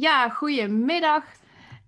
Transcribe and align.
Ja, 0.00 0.28
goedemiddag. 0.28 1.24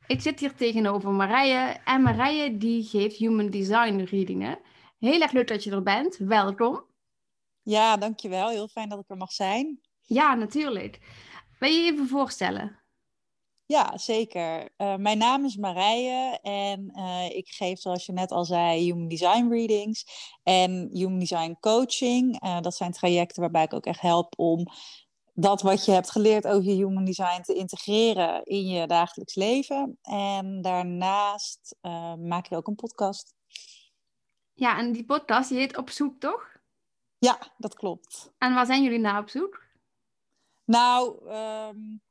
Ik 0.06 0.20
zit 0.20 0.40
hier 0.40 0.55
tegenover 0.55 1.10
Marije 1.10 1.81
en 1.85 2.02
Marije 2.02 2.56
die 2.56 2.85
geeft 2.85 3.16
Human 3.16 3.50
Design 3.50 4.00
readingen. 4.11 4.58
Heel 4.98 5.21
erg 5.21 5.32
leuk 5.32 5.48
dat 5.48 5.64
je 5.64 5.71
er 5.71 5.82
bent. 5.82 6.17
Welkom. 6.17 6.85
Ja, 7.62 7.96
dankjewel. 7.96 8.48
Heel 8.48 8.69
fijn 8.69 8.88
dat 8.88 8.98
ik 8.98 9.11
er 9.11 9.17
mag 9.17 9.33
zijn. 9.33 9.80
Ja, 10.01 10.35
natuurlijk. 10.35 10.98
Wil 11.59 11.71
je 11.71 11.80
je 11.80 11.93
even 11.93 12.09
voorstellen? 12.09 12.80
Ja, 13.67 13.98
zeker. 13.98 14.69
Uh, 14.79 14.97
mijn 14.97 15.19
naam 15.19 15.44
is 15.44 15.56
Marije 15.56 16.39
en 16.43 16.93
uh, 16.97 17.37
ik 17.37 17.49
geef, 17.49 17.81
zoals 17.81 18.07
je 18.07 18.13
net 18.13 18.31
al 18.31 18.45
zei, 18.45 18.81
Human 18.81 19.09
Design 19.09 19.49
readings 19.49 20.05
en 20.43 20.91
Human 20.93 21.19
Design 21.19 21.57
coaching. 21.61 22.45
Uh, 22.45 22.61
dat 22.61 22.75
zijn 22.75 22.93
trajecten 22.93 23.41
waarbij 23.41 23.65
ik 23.65 23.75
ook 23.75 23.87
echt 23.87 24.01
help 24.01 24.39
om 24.39 24.67
dat 25.33 25.62
wat 25.62 25.85
je 25.85 25.93
hebt 25.93 26.11
geleerd 26.11 26.46
over 26.46 26.73
Human 26.73 27.05
Design 27.05 27.43
te 27.43 27.55
integreren 27.55 28.45
in 28.45 28.67
je 28.67 28.86
dagelijks 28.86 29.35
leven. 29.35 29.99
En 30.03 30.63
daarnaast 30.63 31.77
maak 32.18 32.46
je 32.46 32.56
ook 32.56 32.66
een 32.66 32.74
podcast. 32.74 33.34
Ja, 34.55 34.78
en 34.78 34.92
die 34.92 35.05
podcast 35.05 35.48
die 35.48 35.58
heet 35.58 35.77
Op 35.77 35.91
Zoek, 35.91 36.20
toch? 36.20 36.56
Ja, 37.18 37.38
dat 37.58 37.74
klopt. 37.74 38.32
En 38.38 38.55
waar 38.55 38.66
zijn 38.66 38.82
jullie 38.82 38.98
naar 38.98 39.20
op 39.20 39.28
zoek? 39.28 39.62
Nou, 40.64 41.30
um, 41.30 42.02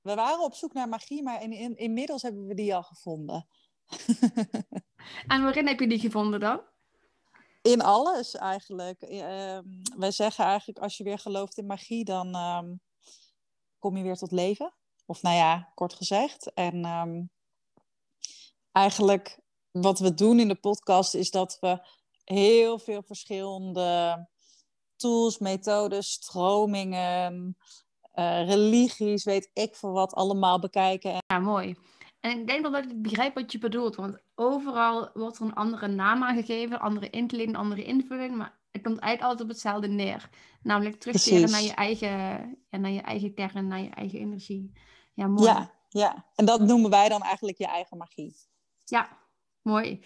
we 0.00 0.14
waren 0.14 0.44
op 0.44 0.54
zoek 0.54 0.72
naar 0.72 0.88
magie, 0.88 1.22
maar 1.22 1.42
in, 1.42 1.52
in, 1.52 1.76
inmiddels 1.76 2.22
hebben 2.22 2.46
we 2.46 2.54
die 2.54 2.74
al 2.74 2.82
gevonden. 2.82 3.46
en 5.32 5.42
waarin 5.42 5.66
heb 5.66 5.80
je 5.80 5.88
die 5.88 5.98
gevonden 5.98 6.40
dan? 6.40 6.60
In 7.66 7.82
alles 7.82 8.34
eigenlijk. 8.34 9.02
Uh, 9.02 9.58
wij 9.96 10.10
zeggen 10.10 10.44
eigenlijk, 10.44 10.78
als 10.78 10.96
je 10.96 11.04
weer 11.04 11.18
gelooft 11.18 11.58
in 11.58 11.66
magie, 11.66 12.04
dan 12.04 12.34
um, 12.36 12.80
kom 13.78 13.96
je 13.96 14.02
weer 14.02 14.16
tot 14.16 14.30
leven. 14.30 14.74
Of 15.06 15.22
nou 15.22 15.36
ja, 15.36 15.72
kort 15.74 15.94
gezegd. 15.94 16.52
En 16.52 16.84
um, 16.84 17.30
eigenlijk 18.72 19.38
wat 19.70 19.98
we 19.98 20.14
doen 20.14 20.40
in 20.40 20.48
de 20.48 20.54
podcast 20.54 21.14
is 21.14 21.30
dat 21.30 21.56
we 21.60 21.88
heel 22.24 22.78
veel 22.78 23.02
verschillende 23.02 24.28
tools, 24.96 25.38
methodes, 25.38 26.12
stromingen, 26.12 27.56
uh, 28.14 28.46
religies, 28.46 29.24
weet 29.24 29.50
ik 29.52 29.74
voor 29.74 29.92
wat, 29.92 30.14
allemaal 30.14 30.58
bekijken. 30.58 31.18
Ja, 31.26 31.38
mooi. 31.38 31.76
En 32.26 32.38
ik 32.38 32.46
denk 32.46 32.62
dat 32.62 32.76
ik 32.76 33.02
begrijp 33.02 33.34
wat 33.34 33.52
je 33.52 33.58
bedoelt, 33.58 33.96
want 33.96 34.18
overal 34.34 35.10
wordt 35.14 35.38
er 35.38 35.44
een 35.44 35.54
andere 35.54 35.86
naam 35.86 36.22
aangegeven, 36.22 36.80
andere 36.80 37.10
indeling, 37.10 37.56
andere 37.56 37.84
invulling, 37.84 38.36
maar 38.36 38.54
het 38.70 38.82
komt 38.82 38.98
eigenlijk 38.98 39.22
altijd 39.22 39.40
op 39.40 39.48
hetzelfde 39.48 39.88
neer. 39.88 40.28
Namelijk 40.62 41.00
terugkeren 41.00 41.50
naar 41.50 41.62
je, 41.62 41.74
eigen, 41.74 42.08
ja, 42.70 42.78
naar 42.78 42.90
je 42.90 43.00
eigen 43.00 43.34
kern, 43.34 43.66
naar 43.66 43.80
je 43.80 43.90
eigen 43.90 44.18
energie. 44.18 44.72
Ja, 45.14 45.26
mooi. 45.26 45.46
Ja, 45.46 45.70
ja, 45.88 46.24
en 46.34 46.44
dat 46.44 46.60
noemen 46.60 46.90
wij 46.90 47.08
dan 47.08 47.22
eigenlijk 47.22 47.58
je 47.58 47.66
eigen 47.66 47.96
magie. 47.96 48.36
Ja, 48.84 49.08
mooi. 49.62 50.04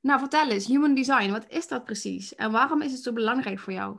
Nou, 0.00 0.18
vertel 0.18 0.48
eens, 0.48 0.66
human 0.66 0.94
design, 0.94 1.30
wat 1.30 1.48
is 1.48 1.68
dat 1.68 1.84
precies? 1.84 2.34
En 2.34 2.52
waarom 2.52 2.82
is 2.82 2.92
het 2.92 3.02
zo 3.02 3.12
belangrijk 3.12 3.58
voor 3.58 3.72
jou? 3.72 3.96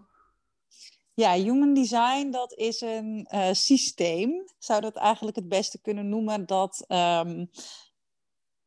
Ja, 1.15 1.33
human 1.33 1.73
design, 1.73 2.31
dat 2.31 2.53
is 2.53 2.81
een 2.81 3.27
uh, 3.33 3.49
systeem, 3.51 4.43
zou 4.57 4.81
dat 4.81 4.95
eigenlijk 4.95 5.35
het 5.35 5.47
beste 5.49 5.81
kunnen 5.81 6.09
noemen, 6.09 6.45
dat 6.45 6.85
um, 6.87 7.49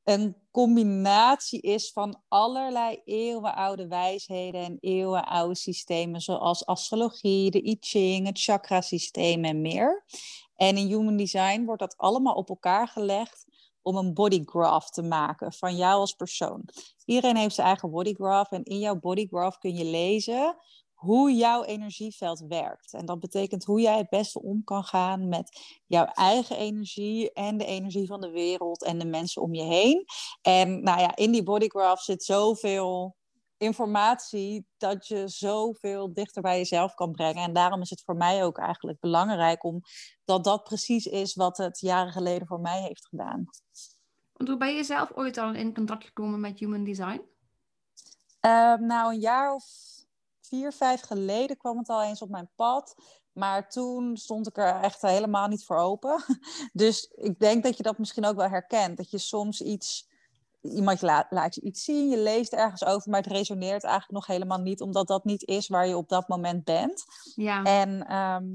een 0.05 0.37
combinatie 0.51 1.61
is 1.61 1.93
van 1.93 2.23
allerlei 2.29 3.01
eeuwenoude 3.05 3.89
wijsheden 3.89 4.61
en 4.61 4.77
eeuwenoude 4.81 5.55
systemen, 5.55 6.21
zoals 6.21 6.67
astrologie, 6.67 7.51
de 7.51 7.67
I 7.67 7.77
Ching, 7.81 8.27
het 8.27 8.43
chakrasysteem 8.43 9.45
en 9.45 9.61
meer. 9.61 10.05
En 10.57 10.77
in 10.77 10.87
human 10.87 11.17
design 11.17 11.65
wordt 11.65 11.81
dat 11.81 11.97
allemaal 11.97 12.35
op 12.35 12.49
elkaar 12.49 12.89
gelegd 12.89 13.47
om 13.83 13.97
een 13.97 14.15
bodygraph 14.15 14.91
te 14.91 15.03
maken 15.03 15.53
van 15.53 15.77
jou 15.77 16.01
als 16.01 16.13
persoon. 16.13 16.69
Iedereen 17.05 17.37
heeft 17.37 17.55
zijn 17.55 17.67
eigen 17.67 17.91
bodygraph 17.91 18.51
en 18.51 18.65
in 18.65 18.79
jouw 18.79 18.97
bodygraph 18.97 19.59
kun 19.59 19.75
je 19.75 19.85
lezen 19.85 20.57
hoe 21.07 21.33
jouw 21.33 21.63
energieveld 21.63 22.45
werkt. 22.49 22.93
En 22.93 23.07
dat 23.07 23.21
betekent 23.21 23.65
hoe 23.65 23.81
jij 23.81 23.99
het 23.99 24.09
beste 24.09 24.43
om 24.43 24.65
kan 24.65 24.85
gaan 24.85 25.29
met 25.29 25.61
jouw 25.87 26.05
eigen 26.05 26.57
energie 26.57 27.33
en 27.33 27.57
de 27.57 27.65
energie 27.65 28.07
van 28.07 28.21
de 28.21 28.31
wereld 28.31 28.85
en 28.85 28.99
de 28.99 29.07
mensen 29.07 29.43
om 29.43 29.55
je 29.55 29.63
heen. 29.63 30.05
En 30.43 30.83
nou 30.83 31.01
ja, 31.01 31.17
in 31.17 31.33
die 31.33 31.43
bodygraph 31.43 32.03
zit 32.03 32.25
zoveel 32.25 33.17
informatie 33.59 34.67
dat 34.77 35.07
je 35.07 35.29
zoveel 35.29 36.13
dichter 36.13 36.43
bij 36.43 36.57
jezelf 36.57 36.95
kan 36.95 37.13
brengen. 37.13 37.43
En 37.43 37.53
daarom 37.53 37.81
is 37.81 37.91
het 37.91 38.03
voor 38.05 38.17
mij 38.17 38.45
ook 38.45 38.59
eigenlijk 38.59 39.01
belangrijk 39.01 39.65
om 39.65 39.81
dat 40.25 40.45
dat 40.45 40.63
precies 40.63 41.07
is 41.07 41.35
wat 41.35 41.57
het 41.57 41.81
jaren 41.81 42.13
geleden 42.13 42.47
voor 42.47 42.61
mij 42.61 42.81
heeft 42.81 43.09
gedaan. 43.09 43.45
Want 44.33 44.49
hoe 44.49 44.59
ben 44.59 44.75
je 44.75 44.85
zelf 44.85 45.13
ooit 45.15 45.39
al 45.39 45.55
in 45.55 45.75
contact 45.75 46.05
gekomen 46.05 46.41
met 46.41 46.59
Human 46.59 46.85
Design? 46.85 47.23
Uh, 48.41 48.75
nou, 48.75 49.15
een 49.15 49.21
jaar 49.21 49.55
of 49.55 49.65
vier, 50.49 50.73
vijf 50.73 51.01
geleden 51.01 51.57
kwam 51.57 51.79
het 51.79 51.89
al 51.89 52.03
eens 52.03 52.23
op 52.23 52.29
mijn 52.29 52.51
pad. 52.55 52.95
Maar 53.33 53.71
toen 53.71 54.17
stond 54.17 54.47
ik 54.47 54.57
er 54.57 54.81
echt 54.81 55.03
helemaal 55.03 55.49
niet 55.49 55.65
voor 55.65 55.77
open. 55.77 56.23
Dus 56.73 57.11
ik 57.15 57.39
denk 57.39 57.63
dat 57.63 57.77
je 57.77 57.83
dat 57.83 57.99
misschien 57.99 58.25
ook 58.25 58.37
wel 58.37 58.49
herkent. 58.49 58.97
Dat 58.97 59.11
je 59.11 59.19
soms 59.19 59.61
iets, 59.61 60.09
iemand 60.61 61.03
laat, 61.03 61.27
laat 61.31 61.55
je 61.55 61.61
iets 61.61 61.85
zien, 61.85 62.09
je 62.09 62.19
leest 62.19 62.53
ergens 62.53 62.85
over, 62.85 63.11
maar 63.11 63.23
het 63.23 63.33
resoneert 63.33 63.85
eigenlijk 63.85 64.13
nog 64.13 64.27
helemaal 64.27 64.59
niet, 64.59 64.81
omdat 64.81 65.07
dat 65.07 65.25
niet 65.25 65.45
is 65.45 65.69
waar 65.69 65.87
je 65.87 65.97
op 65.97 66.09
dat 66.09 66.29
moment 66.29 66.65
bent. 66.65 67.05
Ja. 67.35 67.63
En 67.63 68.07
ehm, 68.07 68.47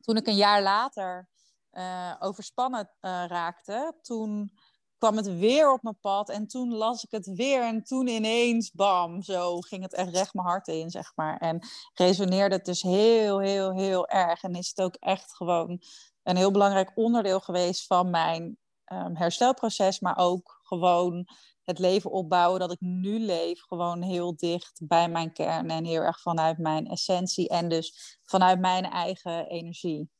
toen 0.00 0.16
ik 0.16 0.26
een 0.26 0.36
jaar 0.36 0.62
later 0.62 1.28
uh, 1.72 2.14
overspannen 2.18 2.90
uh, 3.00 3.24
raakte, 3.26 3.94
toen 4.02 4.52
kwam 4.98 5.16
het 5.16 5.38
weer 5.38 5.72
op 5.72 5.82
mijn 5.82 5.98
pad 6.00 6.28
en 6.28 6.46
toen 6.46 6.74
las 6.74 7.04
ik 7.04 7.10
het 7.10 7.26
weer 7.26 7.62
en 7.62 7.84
toen 7.84 8.08
ineens, 8.08 8.70
bam, 8.70 9.22
zo 9.22 9.60
ging 9.60 9.82
het 9.82 9.94
echt 9.94 10.14
recht 10.14 10.34
mijn 10.34 10.46
hart 10.46 10.68
in, 10.68 10.90
zeg 10.90 11.12
maar. 11.14 11.36
En 11.36 11.66
resoneerde 11.94 12.54
het 12.54 12.64
dus 12.64 12.82
heel, 12.82 13.38
heel, 13.40 13.74
heel 13.74 14.08
erg. 14.08 14.42
En 14.42 14.54
is 14.54 14.68
het 14.68 14.80
ook 14.80 14.94
echt 14.94 15.36
gewoon 15.36 15.82
een 16.22 16.36
heel 16.36 16.50
belangrijk 16.50 16.92
onderdeel 16.94 17.40
geweest 17.40 17.86
van 17.86 18.10
mijn 18.10 18.58
um, 18.92 19.16
herstelproces, 19.16 20.00
maar 20.00 20.16
ook 20.16 20.60
gewoon 20.62 21.26
het 21.62 21.78
leven 21.78 22.10
opbouwen 22.10 22.60
dat 22.60 22.72
ik 22.72 22.80
nu 22.80 23.18
leef, 23.18 23.60
gewoon 23.60 24.02
heel 24.02 24.36
dicht 24.36 24.80
bij 24.84 25.08
mijn 25.08 25.32
kern 25.32 25.70
en 25.70 25.84
heel 25.84 26.02
erg 26.02 26.20
vanuit 26.20 26.58
mijn 26.58 26.86
essentie 26.86 27.48
en 27.48 27.68
dus 27.68 28.18
vanuit 28.24 28.60
mijn 28.60 28.84
eigen 28.84 29.46
energie. 29.46 30.10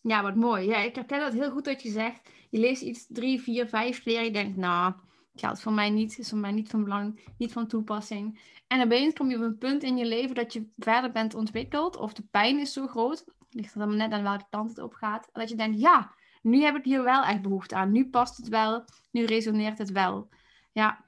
Ja, 0.00 0.22
wat 0.22 0.34
mooi. 0.34 0.66
Ja, 0.66 0.76
ik 0.76 0.94
herken 0.94 1.20
dat 1.20 1.32
heel 1.32 1.50
goed 1.50 1.64
dat 1.64 1.82
je 1.82 1.90
zegt. 1.90 2.20
Je 2.54 2.60
leest 2.60 2.82
iets 2.82 3.06
drie, 3.08 3.40
vier, 3.40 3.66
vijf 3.66 4.02
keer. 4.02 4.22
Je 4.22 4.30
denkt, 4.30 4.56
nou, 4.56 4.94
geldt 5.34 5.60
voor 5.60 5.72
mij 5.72 5.90
niet. 5.90 6.18
Is 6.18 6.28
voor 6.28 6.38
mij 6.38 6.52
niet 6.52 6.68
van 6.68 6.84
belang, 6.84 7.20
niet 7.38 7.52
van 7.52 7.66
toepassing. 7.66 8.40
En 8.66 8.82
opeens 8.82 9.14
kom 9.14 9.30
je 9.30 9.36
op 9.36 9.42
een 9.42 9.58
punt 9.58 9.82
in 9.82 9.96
je 9.96 10.04
leven 10.04 10.34
dat 10.34 10.52
je 10.52 10.68
verder 10.76 11.12
bent 11.12 11.34
ontwikkeld. 11.34 11.96
Of 11.96 12.12
de 12.12 12.22
pijn 12.30 12.58
is 12.58 12.72
zo 12.72 12.86
groot. 12.86 13.24
Ligt 13.50 13.74
er 13.74 13.78
dan 13.78 13.96
net 13.96 14.12
aan 14.12 14.22
welke 14.22 14.44
kant 14.50 14.68
het 14.68 14.78
op 14.78 14.94
gaat. 14.94 15.28
Dat 15.32 15.48
je 15.48 15.56
denkt, 15.56 15.80
ja, 15.80 16.14
nu 16.42 16.60
heb 16.62 16.76
ik 16.76 16.84
hier 16.84 17.02
wel 17.02 17.22
echt 17.22 17.42
behoefte 17.42 17.74
aan. 17.74 17.92
Nu 17.92 18.08
past 18.08 18.36
het 18.36 18.48
wel. 18.48 18.84
Nu 19.10 19.24
resoneert 19.24 19.78
het 19.78 19.90
wel. 19.90 20.28
Ja, 20.72 21.04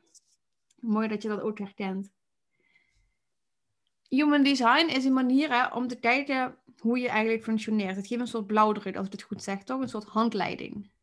mooi 0.80 1.08
dat 1.08 1.22
je 1.22 1.28
dat 1.28 1.40
ook 1.40 1.58
herkent. 1.58 2.12
Human 4.08 4.42
design 4.42 4.86
is 4.86 5.04
een 5.04 5.12
manier 5.12 5.72
om 5.74 5.86
te 5.86 5.98
kijken 5.98 6.56
hoe 6.78 6.98
je 6.98 7.08
eigenlijk 7.08 7.44
functioneert. 7.44 7.96
Het 7.96 8.06
geeft 8.06 8.20
een 8.20 8.26
soort 8.26 8.46
blauwdruk, 8.46 8.96
als 8.96 9.06
ik 9.06 9.12
het 9.12 9.22
goed 9.22 9.42
zeg, 9.42 9.62
toch? 9.62 9.80
Een 9.80 9.88
soort 9.88 10.04
handleiding. 10.04 10.94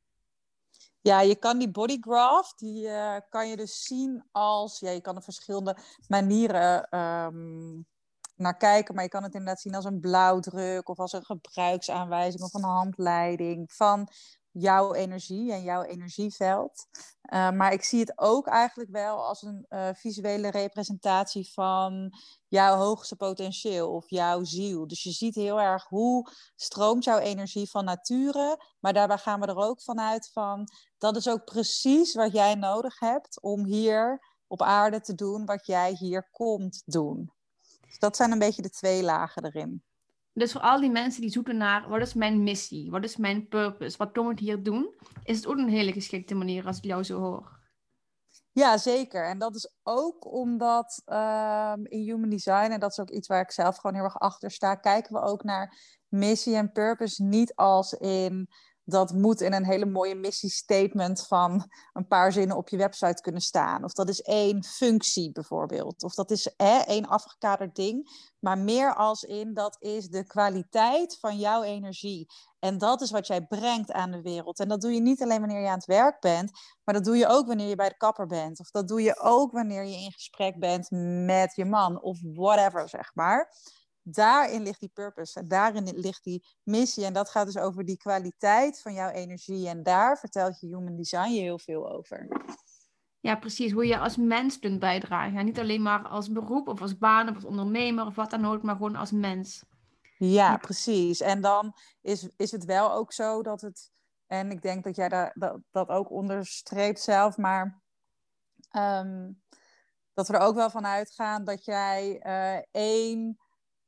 Ja, 1.04 1.22
je 1.22 1.36
kan 1.36 1.60
die 1.60 1.72
bodygraph, 1.72 2.54
die 2.56 2.86
uh, 2.88 3.18
kan 3.30 3.50
je 3.50 3.56
dus 3.56 3.84
zien 3.84 4.24
als... 4.32 4.80
Ja, 4.80 4.90
je 4.90 5.02
kan 5.02 5.16
er 5.16 5.24
verschillende 5.24 5.78
manieren 6.08 7.00
um, 7.00 7.86
naar 8.36 8.58
kijken. 8.58 8.96
Maar 8.96 9.04
je 9.04 9.10
kan 9.10 9.24
het 9.24 9.34
inderdaad 9.34 9.62
zien 9.62 9.76
als 9.76 9.86
een 9.86 10.00
blauwdruk... 10.00 10.90
of 10.90 11.00
als 11.00 11.14
een 11.14 11.26
gebruiksaanwijzing 11.26 12.44
of 12.44 12.54
een 12.54 12.64
handleiding... 12.64 13.72
van 13.74 14.08
jouw 14.54 14.94
energie 14.94 15.52
en 15.52 15.64
jouw 15.64 15.84
energieveld. 15.84 16.88
Uh, 17.34 17.52
maar 17.52 17.74
ik 17.74 17.84
zie 17.84 18.00
het 18.00 18.14
ook 18.16 18.48
eigenlijk 18.48 18.90
wel 18.92 19.26
als 19.28 19.42
een 19.42 19.66
uh, 19.70 19.90
visuele 19.94 20.52
representatie 20.52 21.52
van 21.54 22.14
jouw 22.48 22.76
hoogste 22.76 23.16
potentieel 23.16 23.92
of 23.92 24.10
jouw 24.10 24.44
ziel. 24.44 24.88
Dus 24.88 25.04
je 25.04 25.12
ziet 25.12 25.36
heel 25.36 25.62
erg 25.62 25.84
hoe 25.84 26.30
stroomt 26.56 27.04
jouw 27.04 27.18
energie 27.18 27.70
van 27.70 27.86
nature. 27.86 28.64
Maar 28.80 28.94
daarbij 28.94 29.18
gaan 29.18 29.40
we 29.40 29.48
er 29.48 29.56
ook 29.56 29.82
vanuit 29.82 30.30
van 30.34 30.68
dat 30.98 31.16
is 31.16 31.28
ook 31.28 31.46
precies 31.46 32.14
wat 32.14 32.32
jij 32.32 32.56
nodig 32.56 33.00
hebt 33.00 33.42
om 33.42 33.66
hier 33.66 34.32
op 34.48 34.62
aarde 34.62 35.02
te 35.02 35.16
doen 35.16 35.46
wat 35.46 35.66
jij 35.66 35.92
hier 35.92 36.30
komt 36.32 36.82
doen. 36.86 37.32
Dus 37.82 38.00
dat 38.00 38.16
zijn 38.16 38.32
een 38.32 38.40
beetje 38.40 38.62
de 38.62 38.70
twee 38.70 39.04
lagen 39.04 39.46
erin. 39.46 39.84
Dus 40.34 40.52
voor 40.52 40.62
al 40.62 40.80
die 40.80 40.92
mensen 40.92 41.22
die 41.22 41.30
zoeken 41.30 41.58
naar 41.58 41.90
wat 41.90 42.02
is 42.02 42.14
mijn 42.14 42.44
missie, 42.44 42.92
wat 42.92 43.04
is 43.04 43.18
mijn 43.18 43.48
purpose, 43.48 43.98
wat 43.98 44.12
kom 44.12 44.30
ik 44.30 44.40
hier 44.40 44.64
doen, 44.64 44.96
is 45.24 45.38
het 45.38 45.48
ook 45.48 45.58
een 45.58 45.70
hele 45.70 45.92
geschikte 45.92 46.36
manier 46.36 46.66
als 46.66 46.78
ik 46.78 46.84
jou 46.84 47.04
zo 47.04 47.20
hoor. 47.20 47.62
Ja, 48.52 48.78
zeker. 48.78 49.30
En 49.30 49.38
dat 49.38 49.56
is 49.56 49.74
ook 49.84 50.34
omdat 50.34 51.02
um, 51.06 51.86
in 51.86 52.00
Human 52.00 52.30
Design, 52.30 52.72
en 52.72 52.80
dat 52.80 52.92
is 52.92 53.00
ook 53.00 53.10
iets 53.10 53.28
waar 53.28 53.42
ik 53.42 53.52
zelf 53.52 53.76
gewoon 53.76 53.96
heel 53.96 54.06
erg 54.06 54.20
achter 54.20 54.52
sta, 54.52 54.76
kijken 54.76 55.14
we 55.14 55.22
ook 55.22 55.44
naar 55.44 55.78
missie 56.08 56.56
en 56.56 56.72
purpose 56.72 57.24
niet 57.24 57.56
als 57.56 57.94
in 57.94 58.48
dat 58.86 59.14
moet 59.14 59.42
in 59.42 59.54
een 59.54 59.66
hele 59.66 59.86
mooie 59.86 60.16
missiestatement 60.16 61.28
van 61.28 61.70
een 61.94 62.08
paar 62.08 62.32
zinnen 62.32 62.58
op 62.58 62.70
je 62.70 62.78
website 62.78 63.22
kunnen 63.22 63.42
staan. 63.42 63.84
Of 63.84 63.94
dat 63.94 64.10
is 64.10 64.22
één 64.22 64.64
functie 64.64 65.32
bijvoorbeeld. 65.32 66.04
Of 66.04 66.14
dat 66.14 66.32
is 66.32 66.54
hè, 66.58 66.78
één 66.78 67.06
afgekaderd 67.06 67.76
ding. 67.76 68.10
Maar 68.40 68.58
meer 68.58 68.96
als 68.96 69.24
in 69.24 69.54
dat 69.54 69.76
is 69.80 70.08
de 70.08 70.26
kwaliteit 70.26 71.18
van 71.20 71.38
jouw 71.38 71.64
energie. 71.64 72.28
En 72.60 72.78
dat 72.78 73.02
is 73.02 73.12
wat 73.12 73.28
jij 73.28 73.42
brengt 73.42 73.92
aan 73.92 74.12
de 74.12 74.22
wereld. 74.22 74.60
En 74.60 74.68
dat 74.68 74.82
doe 74.82 74.94
je 74.94 75.02
niet 75.02 75.22
alleen 75.22 75.40
wanneer 75.40 75.62
je 75.62 75.68
aan 75.68 75.74
het 75.74 75.86
werk 75.86 76.20
bent, 76.20 76.52
maar 76.84 76.96
dat 76.96 77.04
doe 77.04 77.18
je 77.18 77.28
ook 77.28 77.48
wanneer 77.48 77.68
je 77.68 77.76
bij 77.76 77.90
de 77.90 77.98
kapper 77.98 78.28
bent. 78.28 78.60
Of 78.60 78.72
dat 78.72 78.88
doe 78.88 79.02
je 79.02 79.20
ook 79.20 79.52
wanneer 79.52 79.84
je 79.84 79.98
in 79.98 80.12
gesprek 80.12 80.60
bent 80.60 80.88
met 81.26 81.56
je 81.56 81.66
man 81.66 82.02
of 82.02 82.20
whatever, 82.22 82.90
zeg 82.90 83.12
maar 83.14 83.52
daarin 84.04 84.62
ligt 84.62 84.80
die 84.80 84.92
purpose. 84.94 85.40
En 85.40 85.48
daarin 85.48 86.00
ligt 86.00 86.24
die 86.24 86.46
missie. 86.64 87.06
En 87.06 87.14
dat 87.14 87.30
gaat 87.30 87.46
dus 87.46 87.58
over 87.58 87.86
die 87.86 87.98
kwaliteit 87.98 88.82
van 88.82 88.94
jouw 88.94 89.10
energie. 89.10 89.68
En 89.68 89.84
daar 89.84 90.18
vertelt 90.20 90.60
je 90.60 90.68
Human 90.68 90.96
Design 90.96 91.30
je 91.30 91.42
heel 91.42 91.60
veel 91.60 91.92
over. 91.92 92.28
Ja, 93.20 93.36
precies. 93.36 93.72
Hoe 93.72 93.86
je 93.86 94.00
als 94.00 94.18
mens 94.18 94.60
kunt 94.60 94.80
bijdragen. 94.80 95.46
niet 95.46 95.60
alleen 95.60 95.82
maar 95.82 96.08
als 96.08 96.32
beroep 96.32 96.68
of 96.68 96.82
als 96.82 96.98
baan 96.98 97.30
of 97.30 97.36
als 97.36 97.46
ondernemer 97.46 98.06
of 98.06 98.16
wat 98.16 98.30
dan 98.30 98.46
ook, 98.46 98.64
maar 98.64 98.76
gewoon 98.76 98.96
als 98.96 99.12
mens. 99.12 99.64
Ja, 100.18 100.58
precies. 100.58 101.22
En 101.22 101.42
dan 101.42 101.74
is, 102.02 102.30
is 102.38 102.52
het 102.52 102.66
wel 102.66 102.94
ook 102.94 103.14
zo 103.14 103.42
dat 103.42 103.62
het. 103.62 103.92
En 104.28 104.52
ik 104.52 104.62
denk 104.62 104.84
dat 104.84 104.96
jij 104.96 105.10
daar, 105.10 105.32
dat, 105.34 105.60
dat 105.72 105.90
ook 105.90 106.12
onderstreept 106.12 107.00
zelf, 107.00 107.38
maar. 107.38 107.82
Ehm, 108.70 109.32
dat 110.14 110.28
we 110.28 110.34
er 110.34 110.44
ook 110.44 110.56
wel 110.56 110.70
van 110.70 110.86
uitgaan 110.86 111.44
dat 111.44 111.66
jij 111.66 112.22
uh, 112.26 112.64
één 112.72 113.38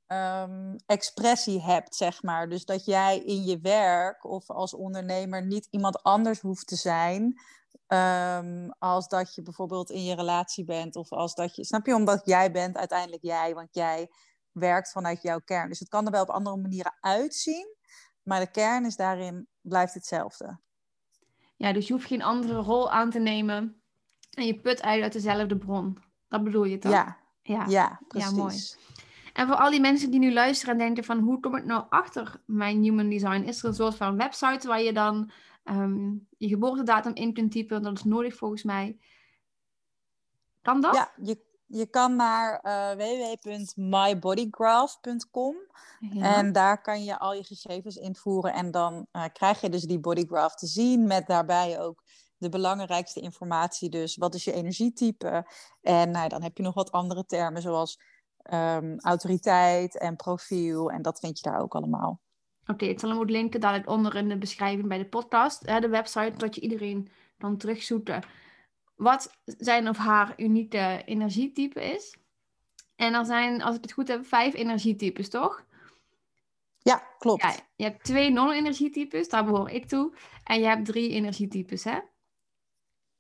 um, 0.08 0.76
expressie 0.86 1.62
hebt, 1.62 1.96
zeg 1.96 2.24
maar. 2.24 2.50
Dus 2.50 2.66
dat 2.66 2.86
jij 2.86 3.20
in 3.20 3.44
je 3.44 3.60
werk 3.60 4.24
of 4.26 4.50
als 4.50 4.74
ondernemer 4.74 5.46
niet 5.46 5.68
iemand 5.70 6.04
anders 6.04 6.40
hoeft 6.40 6.68
te 6.68 6.76
zijn. 6.76 7.42
Um, 7.88 8.76
als 8.80 9.08
dat 9.08 9.36
je 9.36 9.42
bijvoorbeeld 9.42 9.90
in 9.90 10.04
je 10.04 10.16
relatie 10.16 10.66
bent. 10.66 10.96
Of 10.96 11.12
als 11.12 11.36
dat 11.36 11.56
je. 11.56 11.66
Snap 11.66 11.86
je? 11.86 11.96
Omdat 11.96 12.22
jij 12.26 12.52
bent 12.52 12.78
uiteindelijk 12.78 13.24
jij. 13.24 13.54
Want 13.54 13.70
jij 13.72 14.10
werkt 14.52 14.92
vanuit 14.92 15.22
jouw 15.22 15.40
kern. 15.40 15.70
Dus 15.70 15.80
het 15.80 15.90
kan 15.90 16.06
er 16.06 16.12
wel 16.12 16.22
op 16.22 16.30
andere 16.30 16.58
manieren 16.58 16.98
uitzien. 17.00 17.76
Maar 18.24 18.40
de 18.40 18.52
kern 18.52 18.86
is 18.86 18.96
daarin 18.96 19.48
blijft 19.62 19.94
hetzelfde. 19.94 20.60
Ja, 21.56 21.74
dus 21.74 21.88
je 21.88 21.94
hoeft 21.94 22.08
geen 22.08 22.24
andere 22.24 22.60
rol 22.60 22.92
aan 22.92 23.10
te 23.10 23.20
nemen. 23.20 23.82
En 24.30 24.46
je 24.46 24.60
put 24.60 24.82
uit 24.82 25.14
dezelfde 25.14 25.58
bron. 25.58 26.04
Dat 26.28 26.44
bedoel 26.44 26.64
je 26.64 26.78
toch? 26.78 26.92
Ja, 26.92 27.18
ja, 27.42 27.66
ja 27.68 28.02
precies. 28.08 28.30
Ja, 28.30 28.36
mooi. 28.36 28.56
En 29.36 29.48
voor 29.48 29.56
al 29.56 29.70
die 29.70 29.82
mensen 29.82 30.12
die 30.12 30.20
nu 30.20 30.34
luisteren 30.34 30.74
en 30.74 30.80
denken 30.80 31.04
van 31.04 31.20
hoe 31.20 31.40
kom 31.40 31.56
ik 31.56 31.66
nou 31.66 31.84
achter 31.90 32.42
mijn 32.46 32.82
human 32.82 33.10
design? 33.10 33.42
Is 33.42 33.60
er 33.60 33.66
een 33.66 33.74
soort 33.74 33.96
van 33.96 34.18
website 34.18 34.68
waar 34.68 34.82
je 34.82 34.94
dan 34.94 35.32
ehm, 35.64 36.12
je 36.38 36.48
geboortedatum 36.48 37.14
in 37.14 37.34
kunt 37.34 37.52
typen? 37.52 37.82
Dat 37.82 37.98
is 37.98 38.04
nodig 38.04 38.36
volgens 38.36 38.64
mij. 38.64 38.98
Kan 40.62 40.82
dat? 40.82 40.96
Ja, 40.96 41.12
je, 41.22 41.40
je 41.66 41.86
kan 41.86 42.16
naar 42.16 42.60
uh, 42.64 42.92
www.mybodygraph.com 42.92 45.56
en 46.20 46.52
daar 46.52 46.82
kan 46.82 47.04
je 47.04 47.20
al 47.20 47.34
je 47.34 47.44
gegevens 47.44 47.96
invoeren 47.96 48.54
en 48.54 48.72
dan 48.72 49.08
uh, 49.12 49.24
krijg 49.34 49.62
je 49.62 49.70
dus 49.70 49.84
die 49.84 50.00
bodygraph 50.00 50.56
te 50.56 50.68
zien 50.68 51.08
met 51.08 51.28
daarbij 51.28 51.80
ook 51.80 52.04
de 52.38 52.50
belangrijkste 52.50 53.20
informatie. 53.20 53.90
Dus 53.90 54.18
wat 54.18 54.34
is 54.34 54.44
je 54.44 54.54
energietype? 54.54 55.52
En 55.82 56.12
nou, 56.12 56.30
dan 56.30 56.44
heb 56.44 56.58
je 56.58 56.64
nog 56.64 56.74
wat 56.74 56.92
andere 56.92 57.26
termen 57.26 57.62
zoals 57.62 58.00
um, 58.54 59.00
autoriteit 59.00 59.98
en 59.98 60.16
profiel. 60.16 60.92
En 60.92 61.02
dat 61.02 61.20
vind 61.20 61.40
je 61.40 61.50
daar 61.50 61.62
ook 61.62 61.76
allemaal. 61.76 62.22
Oké, 62.68 62.86
ik 62.86 63.00
zal 63.00 63.10
hem 63.10 63.20
ook 63.20 63.30
linken 63.30 63.60
dadelijk 63.60 63.90
onder 63.90 64.16
in 64.16 64.30
de 64.30 64.38
beschrijving 64.38 64.88
bij 64.88 64.98
de 64.98 65.10
podcast. 65.10 65.66
Hè, 65.66 65.80
de 65.80 65.90
website, 65.90 66.38
dat 66.38 66.56
je 66.56 66.62
iedereen 66.62 67.10
kan 67.38 67.58
terugzoeken 67.58 68.24
wat 68.96 69.38
zijn 69.46 69.90
of 69.90 69.98
haar 69.98 70.34
unieke 70.38 71.02
energietype 71.06 71.84
is. 71.84 72.18
En 72.96 73.14
er 73.14 73.26
zijn, 73.26 73.62
als 73.62 73.76
ik 73.76 73.82
het 73.82 73.92
goed 73.92 74.08
heb, 74.08 74.26
vijf 74.26 74.54
energietypes, 74.54 75.30
toch? 75.30 75.66
Ja, 76.78 77.04
klopt. 77.18 77.42
Ja, 77.42 77.56
je 77.76 77.84
hebt 77.84 78.04
twee 78.04 78.32
non-energietypes, 78.32 79.30
daar 79.30 79.46
behoor 79.46 79.70
ik 79.70 79.88
toe. 79.88 80.14
En 80.44 80.60
je 80.60 80.66
hebt 80.66 80.86
drie 80.86 81.10
energietypes, 81.10 81.84
hè? 81.84 82.00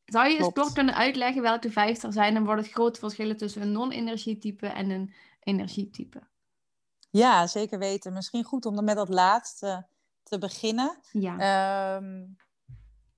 Zou 0.06 0.30
je 0.30 0.38
eens 0.38 0.54
kort 0.54 0.74
kunnen 0.74 0.96
uitleggen 0.96 1.42
welke 1.42 1.72
vijf 1.72 2.04
er 2.04 2.14
zijn 2.14 2.36
en 2.36 2.44
wat 2.44 2.58
het 2.58 2.72
grote 2.72 3.00
verschillen 3.00 3.38
tussen 3.38 3.62
een 3.62 3.72
non-energietype 3.72 4.68
en 4.68 4.90
een 4.90 5.14
energietype? 5.40 6.22
Ja, 7.10 7.48
zeker 7.48 7.80
weten. 7.80 8.14
Misschien 8.14 8.44
goed 8.44 8.66
om 8.66 8.84
met 8.84 8.96
dat 8.96 9.10
laatste 9.10 9.88
te 10.24 10.38
beginnen. 10.38 11.00
Ja. 11.12 11.38
Ehm, 11.38 12.26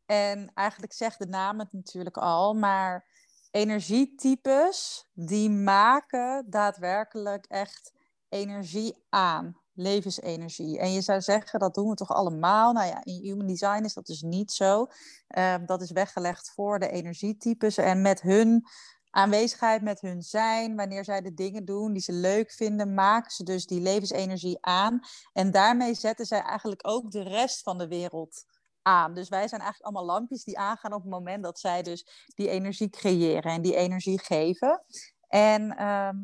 en 0.06 0.52
eigenlijk 0.54 0.94
zegt 0.94 1.20
de 1.20 1.28
naam 1.28 1.60
het 1.60 1.74
natuurlijk 1.74 2.18
al, 2.18 2.54
maar 2.54 3.06
energietypes 3.52 5.08
die 5.14 5.50
maken 5.50 6.46
daadwerkelijk 6.50 7.46
echt 7.46 7.94
energie 8.30 9.06
aan 9.10 9.58
levensenergie. 9.78 10.80
En 10.80 10.92
je 10.92 11.02
zou 11.02 11.22
zeggen, 11.22 11.60
dat 11.60 11.74
doen 11.74 11.90
we 11.90 11.96
toch 11.96 12.14
allemaal? 12.14 12.74
Nou 12.74 12.88
ja, 12.88 13.04
in 13.04 13.22
human 13.22 13.48
design 13.48 13.84
is 13.84 13.94
dat 13.94 14.06
dus 14.06 14.22
niet 14.22 14.52
zo. 14.52 14.88
Ehm, 15.28 15.66
dat 15.66 15.82
is 15.82 15.92
weggelegd 15.92 16.52
voor 16.56 16.80
de 16.80 16.90
energietypes. 16.90 17.78
En 17.78 18.02
met 18.02 18.22
hun 18.22 18.66
aanwezigheid, 19.10 19.82
met 19.82 20.02
hun 20.02 20.22
zijn, 20.22 20.76
wanneer 20.76 21.04
zij 21.04 21.22
de 21.22 21.34
dingen 21.34 21.66
doen 21.66 21.94
die 21.94 22.02
ze 22.02 22.14
leuk 22.14 22.52
vinden, 22.52 22.94
maken 22.94 23.32
ze 23.32 23.44
dus 23.44 23.66
die 23.66 23.82
levensenergie 23.82 24.58
aan. 24.62 25.00
En 25.34 25.52
daarmee 25.52 25.94
zetten 25.94 26.26
zij 26.26 26.42
eigenlijk 26.42 26.88
ook 26.88 27.12
de 27.12 27.24
rest 27.24 27.64
van 27.64 27.78
de 27.78 27.88
wereld 27.88 28.46
aan. 28.82 29.14
Dus 29.14 29.30
wij 29.30 29.48
zijn 29.48 29.62
eigenlijk 29.62 29.96
allemaal 29.96 30.16
lampjes 30.16 30.44
die 30.44 30.58
aangaan 30.58 30.94
op 30.94 31.02
het 31.02 31.12
moment 31.12 31.44
dat 31.44 31.60
zij 31.60 31.84
dus 31.84 32.30
die 32.36 32.50
energie 32.50 32.90
creëren 32.90 33.52
en 33.52 33.62
die 33.62 33.76
energie 33.76 34.20
geven. 34.20 34.84
En 35.28 35.78
ehm, 35.78 36.16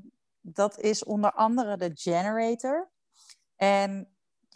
dat 0.42 0.80
is 0.80 1.04
onder 1.04 1.32
andere 1.32 1.78
de 1.78 1.92
generator. 1.94 2.92
En 3.64 4.08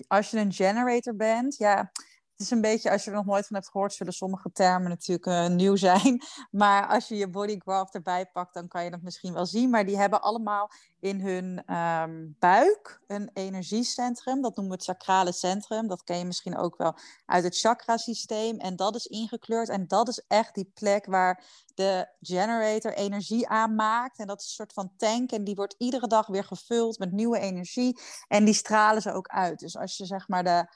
als 0.07 0.31
je 0.31 0.39
een 0.39 0.53
generator 0.53 1.15
bent, 1.15 1.57
ja, 1.57 1.91
het 2.37 2.45
is 2.45 2.51
een 2.51 2.61
beetje, 2.61 2.91
als 2.91 3.03
je 3.03 3.09
er 3.09 3.15
nog 3.15 3.25
nooit 3.25 3.47
van 3.47 3.55
hebt 3.55 3.69
gehoord, 3.69 3.93
zullen 3.93 4.13
sommige 4.13 4.51
termen 4.51 4.89
natuurlijk 4.89 5.25
uh, 5.25 5.47
nieuw 5.47 5.75
zijn. 5.75 6.21
Maar 6.51 6.87
als 6.87 7.07
je 7.07 7.15
je 7.15 7.29
bodygraph 7.29 7.93
erbij 7.93 8.25
pakt, 8.25 8.53
dan 8.53 8.67
kan 8.67 8.83
je 8.83 8.91
dat 8.91 9.01
misschien 9.01 9.33
wel 9.33 9.45
zien. 9.45 9.69
Maar 9.69 9.85
die 9.85 9.97
hebben 9.97 10.21
allemaal 10.21 10.69
in 10.99 11.21
hun 11.21 11.63
ehm, 11.65 12.25
buik 12.39 13.01
een 13.07 13.29
energiecentrum. 13.33 14.41
Dat 14.41 14.55
noemen 14.55 14.77
we 14.77 14.83
het 14.83 14.97
sacrale 14.97 15.31
centrum. 15.31 15.87
Dat 15.87 16.03
ken 16.03 16.17
je 16.17 16.25
misschien 16.25 16.57
ook 16.57 16.77
wel 16.77 16.97
uit 17.25 17.43
het 17.43 17.59
chakrasysteem. 17.59 18.59
En 18.59 18.75
dat 18.75 18.95
is 18.95 19.05
ingekleurd. 19.05 19.69
En 19.69 19.87
dat 19.87 20.07
is 20.07 20.23
echt 20.27 20.55
die 20.55 20.71
plek 20.73 21.05
waar 21.05 21.43
de 21.75 22.07
generator 22.19 22.93
energie 22.93 23.47
aanmaakt. 23.47 24.19
En 24.19 24.27
dat 24.27 24.39
is 24.39 24.45
een 24.45 24.51
soort 24.51 24.73
van 24.73 24.91
tank. 24.97 25.31
En 25.31 25.43
die 25.43 25.55
wordt 25.55 25.75
iedere 25.77 26.07
dag 26.07 26.27
weer 26.27 26.43
gevuld 26.43 26.99
met 26.99 27.11
nieuwe 27.11 27.39
energie. 27.39 27.99
En 28.27 28.45
die 28.45 28.53
stralen 28.53 29.01
ze 29.01 29.13
ook 29.13 29.27
uit. 29.27 29.59
Dus 29.59 29.77
als 29.77 29.97
je 29.97 30.05
zeg 30.05 30.27
maar 30.27 30.43
de 30.43 30.67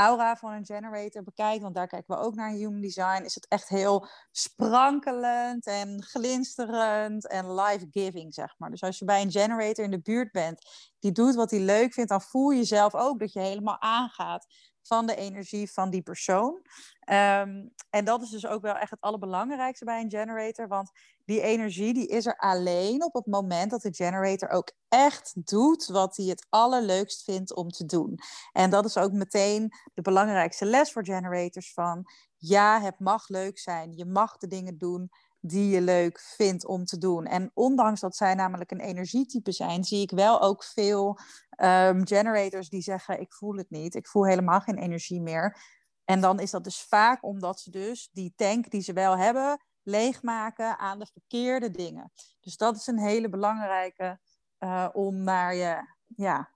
aura 0.00 0.36
van 0.36 0.52
een 0.52 0.66
generator 0.66 1.22
bekijkt, 1.22 1.62
want 1.62 1.74
daar 1.74 1.86
kijken 1.86 2.16
we 2.16 2.22
ook 2.22 2.34
naar 2.34 2.50
human 2.50 2.80
design, 2.80 3.22
is 3.24 3.34
het 3.34 3.48
echt 3.48 3.68
heel 3.68 4.06
sprankelend 4.30 5.66
en 5.66 6.02
glinsterend 6.02 7.28
en 7.28 7.54
life-giving, 7.54 8.34
zeg 8.34 8.54
maar. 8.58 8.70
Dus 8.70 8.82
als 8.82 8.98
je 8.98 9.04
bij 9.04 9.22
een 9.22 9.30
generator 9.30 9.84
in 9.84 9.90
de 9.90 10.00
buurt 10.00 10.32
bent, 10.32 10.68
die 10.98 11.12
doet 11.12 11.34
wat 11.34 11.50
hij 11.50 11.60
leuk 11.60 11.92
vindt, 11.92 12.10
dan 12.10 12.22
voel 12.22 12.50
je 12.50 12.64
zelf 12.64 12.94
ook 12.94 13.18
dat 13.18 13.32
je 13.32 13.40
helemaal 13.40 13.80
aangaat 13.80 14.46
van 14.82 15.06
de 15.06 15.14
energie 15.14 15.72
van 15.72 15.90
die 15.90 16.02
persoon. 16.02 16.62
Ehm, 17.00 17.66
en 17.90 18.04
dat 18.04 18.22
is 18.22 18.30
dus 18.30 18.46
ook 18.46 18.62
wel 18.62 18.74
echt 18.74 18.90
het 18.90 19.00
allerbelangrijkste 19.00 19.84
bij 19.84 20.00
een 20.00 20.10
generator, 20.10 20.68
want 20.68 20.90
die 21.24 21.40
energie 21.40 21.94
die 21.94 22.06
is 22.06 22.26
er 22.26 22.36
alleen 22.36 23.04
op 23.04 23.14
het 23.14 23.26
moment 23.26 23.70
dat 23.70 23.82
de 23.82 23.94
generator 23.94 24.48
ook 24.48 24.72
echt 24.88 25.32
doet 25.34 25.86
wat 25.86 26.16
hij 26.16 26.26
het 26.26 26.46
allerleukst 26.48 27.24
vindt 27.24 27.54
om 27.54 27.68
te 27.68 27.84
doen. 27.84 28.18
En 28.52 28.70
dat 28.70 28.84
is 28.84 28.96
ook 28.96 29.12
meteen 29.12 29.72
de 29.94 30.02
belangrijkste 30.02 30.64
les 30.64 30.92
voor 30.92 31.04
generators 31.04 31.72
van 31.72 32.10
ja, 32.36 32.80
het 32.80 32.98
mag 32.98 33.28
leuk 33.28 33.58
zijn. 33.58 33.96
Je 33.96 34.06
mag 34.06 34.36
de 34.36 34.46
dingen 34.46 34.78
doen 34.78 35.10
die 35.40 35.68
je 35.68 35.80
leuk 35.80 36.20
vindt 36.20 36.66
om 36.66 36.84
te 36.84 36.98
doen. 36.98 37.26
En 37.26 37.50
ondanks 37.54 38.00
dat 38.00 38.16
zij 38.16 38.34
namelijk 38.34 38.70
een 38.70 38.80
energietype 38.80 39.52
zijn, 39.52 39.84
zie 39.84 40.02
ik 40.02 40.10
wel 40.10 40.42
ook 40.42 40.64
veel 40.64 41.18
um, 41.56 42.06
generators 42.06 42.68
die 42.68 42.82
zeggen: 42.82 43.20
Ik 43.20 43.34
voel 43.34 43.56
het 43.56 43.70
niet, 43.70 43.94
ik 43.94 44.08
voel 44.08 44.26
helemaal 44.26 44.60
geen 44.60 44.78
energie 44.78 45.20
meer. 45.20 45.56
En 46.04 46.20
dan 46.20 46.40
is 46.40 46.50
dat 46.50 46.64
dus 46.64 46.82
vaak 46.82 47.24
omdat 47.24 47.60
ze 47.60 47.70
dus 47.70 48.08
die 48.12 48.32
tank 48.36 48.70
die 48.70 48.80
ze 48.80 48.92
wel 48.92 49.16
hebben, 49.16 49.64
leegmaken 49.82 50.78
aan 50.78 50.98
de 50.98 51.06
verkeerde 51.12 51.70
dingen. 51.70 52.12
Dus 52.40 52.56
dat 52.56 52.76
is 52.76 52.86
een 52.86 52.98
hele 52.98 53.28
belangrijke 53.28 54.20
uh, 54.58 54.88
om 54.92 55.22
naar 55.22 55.54
je, 55.54 55.94
ja, 56.06 56.50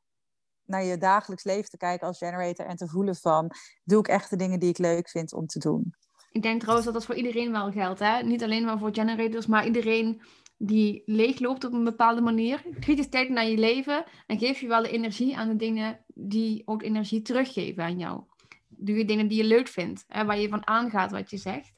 naar 0.65 0.85
je 0.85 0.99
dagelijks 0.99 1.45
leven 1.45 1.71
te 1.71 1.77
kijken 1.77 2.07
als 2.07 2.19
generator 2.19 2.67
en 2.67 2.77
te 2.77 2.89
voelen 2.89 3.17
van, 3.17 3.51
doe 3.85 3.99
ik 3.99 4.09
echt 4.09 4.31
de 4.31 4.37
dingen 4.37 4.61
die 4.61 4.69
ik 4.69 4.79
leuk 4.79 5.09
vind 5.09 5.33
om 5.33 5.47
te 5.47 5.59
doen. 5.59 5.95
Ik 6.35 6.43
denk 6.43 6.61
trouwens 6.61 6.87
dat 6.87 6.95
dat 6.95 7.05
voor 7.05 7.15
iedereen 7.15 7.53
wel 7.53 7.73
geldt. 7.73 8.01
Hè? 8.01 8.23
Niet 8.23 8.43
alleen 8.43 8.65
maar 8.65 8.79
voor 8.79 8.95
generators, 8.95 9.47
maar 9.47 9.67
iedereen 9.67 10.23
die 10.59 11.03
leegloopt 11.07 11.65
op 11.65 11.73
een 11.73 11.85
bepaalde 11.85 12.21
manier. 12.21 12.63
Kritisch 12.81 13.09
kijken 13.09 13.35
naar 13.35 13.47
je 13.47 13.59
leven 13.59 14.05
en 14.27 14.39
geef 14.39 14.61
je 14.61 14.67
wel 14.67 14.83
de 14.83 14.91
energie 14.91 15.37
aan 15.37 15.49
de 15.49 15.57
dingen 15.57 16.05
die 16.15 16.63
ook 16.65 16.83
energie 16.83 17.23
teruggeven 17.23 17.85
aan 17.85 17.99
jou. 17.99 18.23
doe 18.69 18.97
je 18.97 19.05
dingen 19.05 19.29
die 19.29 19.37
je 19.37 19.45
leuk 19.45 19.69
vindt, 19.69 20.05
hè, 20.09 20.25
waar 20.25 20.39
je 20.39 20.49
van 20.49 20.67
aangaat 20.67 21.11
wat 21.11 21.31
je 21.31 21.37
zegt. 21.37 21.73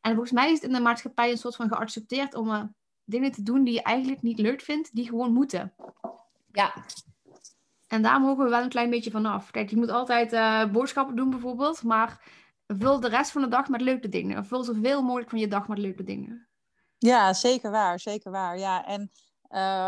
En 0.00 0.10
volgens 0.10 0.32
mij 0.32 0.46
is 0.46 0.60
het 0.60 0.62
in 0.62 0.72
de 0.72 0.80
maatschappij 0.80 1.30
een 1.30 1.38
soort 1.38 1.56
van 1.56 1.68
geaccepteerd 1.68 2.34
om 2.34 2.48
uh, 2.48 2.62
dingen 3.04 3.32
te 3.32 3.42
doen 3.42 3.64
die 3.64 3.74
je 3.74 3.82
eigenlijk 3.82 4.22
niet 4.22 4.38
leuk 4.38 4.60
vindt, 4.60 4.94
die 4.94 5.08
gewoon 5.08 5.32
moeten. 5.32 5.74
Ja. 6.52 6.74
En 7.86 8.02
daar 8.02 8.20
mogen 8.20 8.44
we 8.44 8.50
wel 8.50 8.62
een 8.62 8.68
klein 8.68 8.90
beetje 8.90 9.10
vanaf. 9.10 9.50
Kijk, 9.50 9.70
je 9.70 9.76
moet 9.76 9.90
altijd 9.90 10.32
uh, 10.32 10.70
boodschappen 10.70 11.16
doen 11.16 11.30
bijvoorbeeld, 11.30 11.82
maar 11.82 12.20
vul 12.78 13.00
de 13.00 13.08
rest 13.08 13.30
van 13.30 13.42
de 13.42 13.48
dag 13.48 13.68
met 13.68 13.80
leuke 13.80 14.08
dingen. 14.08 14.46
Vul 14.46 14.64
zoveel 14.64 15.02
mogelijk 15.02 15.30
van 15.30 15.38
je 15.38 15.48
dag 15.48 15.68
met 15.68 15.78
leuke 15.78 16.04
dingen. 16.04 16.48
Ja, 16.98 17.32
zeker 17.32 17.70
waar, 17.70 18.00
zeker 18.00 18.30
waar. 18.30 18.58
Ja, 18.58 18.86
en 18.86 19.10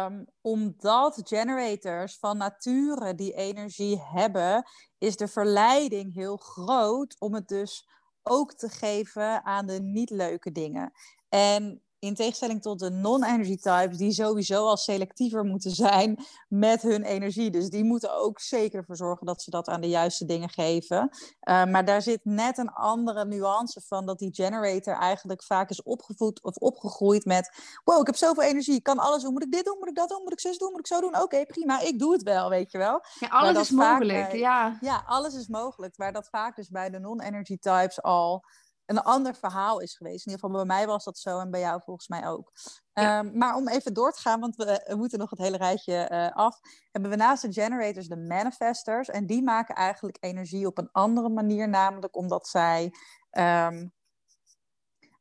um, 0.06 0.26
omdat 0.40 1.20
generators 1.24 2.18
van 2.18 2.36
nature 2.36 3.14
die 3.14 3.34
energie 3.34 4.00
hebben, 4.00 4.64
is 4.98 5.16
de 5.16 5.28
verleiding 5.28 6.14
heel 6.14 6.36
groot 6.36 7.16
om 7.18 7.34
het 7.34 7.48
dus 7.48 7.88
ook 8.22 8.52
te 8.52 8.68
geven 8.68 9.44
aan 9.44 9.66
de 9.66 9.80
niet 9.80 10.10
leuke 10.10 10.52
dingen. 10.52 10.92
En 11.28 11.82
in 12.02 12.14
tegenstelling 12.14 12.62
tot 12.62 12.78
de 12.78 12.90
non-energy 12.90 13.56
types, 13.56 13.96
die 13.96 14.12
sowieso 14.12 14.66
al 14.66 14.76
selectiever 14.76 15.44
moeten 15.44 15.70
zijn 15.70 16.24
met 16.48 16.82
hun 16.82 17.02
energie. 17.02 17.50
Dus 17.50 17.70
die 17.70 17.84
moeten 17.84 18.16
ook 18.16 18.40
zeker 18.40 18.78
ervoor 18.78 18.96
zorgen 18.96 19.26
dat 19.26 19.42
ze 19.42 19.50
dat 19.50 19.68
aan 19.68 19.80
de 19.80 19.88
juiste 19.88 20.24
dingen 20.24 20.48
geven. 20.48 21.10
Uh, 21.48 21.64
maar 21.64 21.84
daar 21.84 22.02
zit 22.02 22.20
net 22.24 22.58
een 22.58 22.72
andere 22.72 23.24
nuance 23.24 23.80
van 23.80 24.06
dat 24.06 24.18
die 24.18 24.34
generator 24.34 24.94
eigenlijk 24.94 25.42
vaak 25.42 25.70
is 25.70 25.82
opgevoed 25.82 26.42
of 26.42 26.56
opgegroeid 26.56 27.24
met: 27.24 27.56
wow, 27.84 28.00
ik 28.00 28.06
heb 28.06 28.16
zoveel 28.16 28.42
energie, 28.42 28.74
ik 28.74 28.82
kan 28.82 28.98
alles 28.98 29.22
doen. 29.22 29.32
Moet 29.32 29.44
ik 29.44 29.52
dit 29.52 29.64
doen? 29.64 29.76
Moet 29.78 29.88
ik 29.88 29.96
dat 29.96 30.08
doen? 30.08 30.22
Moet 30.22 30.32
ik 30.32 30.40
zus 30.40 30.58
doen? 30.58 30.70
Moet 30.70 30.80
ik 30.80 30.86
zo 30.86 31.00
doen? 31.00 31.20
Oké, 31.22 31.44
prima, 31.46 31.80
ik 31.80 31.98
doe 31.98 32.12
het 32.12 32.22
wel, 32.22 32.48
weet 32.48 32.70
je 32.70 32.78
wel. 32.78 33.04
Ja, 33.20 33.28
alles 33.28 33.60
is 33.60 33.70
mogelijk, 33.70 34.32
ja. 34.32 34.78
Ja, 34.80 35.02
alles 35.06 35.34
is 35.34 35.48
mogelijk. 35.48 35.96
Waar 35.96 36.12
dat 36.12 36.28
vaak 36.28 36.56
dus 36.56 36.68
bij 36.68 36.90
de 36.90 36.98
non-energy 36.98 37.58
types 37.58 38.02
al 38.02 38.44
een 38.86 39.02
ander 39.02 39.34
verhaal 39.34 39.80
is 39.80 39.94
geweest. 39.96 40.26
In 40.26 40.32
ieder 40.32 40.48
geval 40.48 40.64
bij 40.66 40.76
mij 40.76 40.86
was 40.86 41.04
dat 41.04 41.18
zo 41.18 41.38
en 41.38 41.50
bij 41.50 41.60
jou 41.60 41.80
volgens 41.84 42.08
mij 42.08 42.26
ook. 42.26 42.52
Ehm, 42.92 43.38
maar 43.38 43.56
om 43.56 43.68
even 43.68 43.94
door 43.94 44.12
te 44.12 44.20
gaan, 44.20 44.40
want 44.40 44.56
we, 44.56 44.94
moeten 44.96 45.18
nog 45.18 45.30
het 45.30 45.38
hele 45.38 45.56
rijtje 45.56 46.08
uh, 46.12 46.36
af. 46.36 46.60
Hebben 46.90 47.10
we 47.10 47.16
naast 47.16 47.42
de 47.42 47.52
generators 47.52 48.08
de 48.08 48.16
manifestors. 48.16 49.08
En 49.08 49.26
die 49.26 49.42
maken 49.42 49.74
eigenlijk 49.74 50.16
energie 50.20 50.66
op 50.66 50.78
een 50.78 50.90
andere 50.92 51.28
manier. 51.28 51.68
Namelijk 51.68 52.16
omdat 52.16 52.48
zij 52.48 52.94
ehm, 53.30 53.86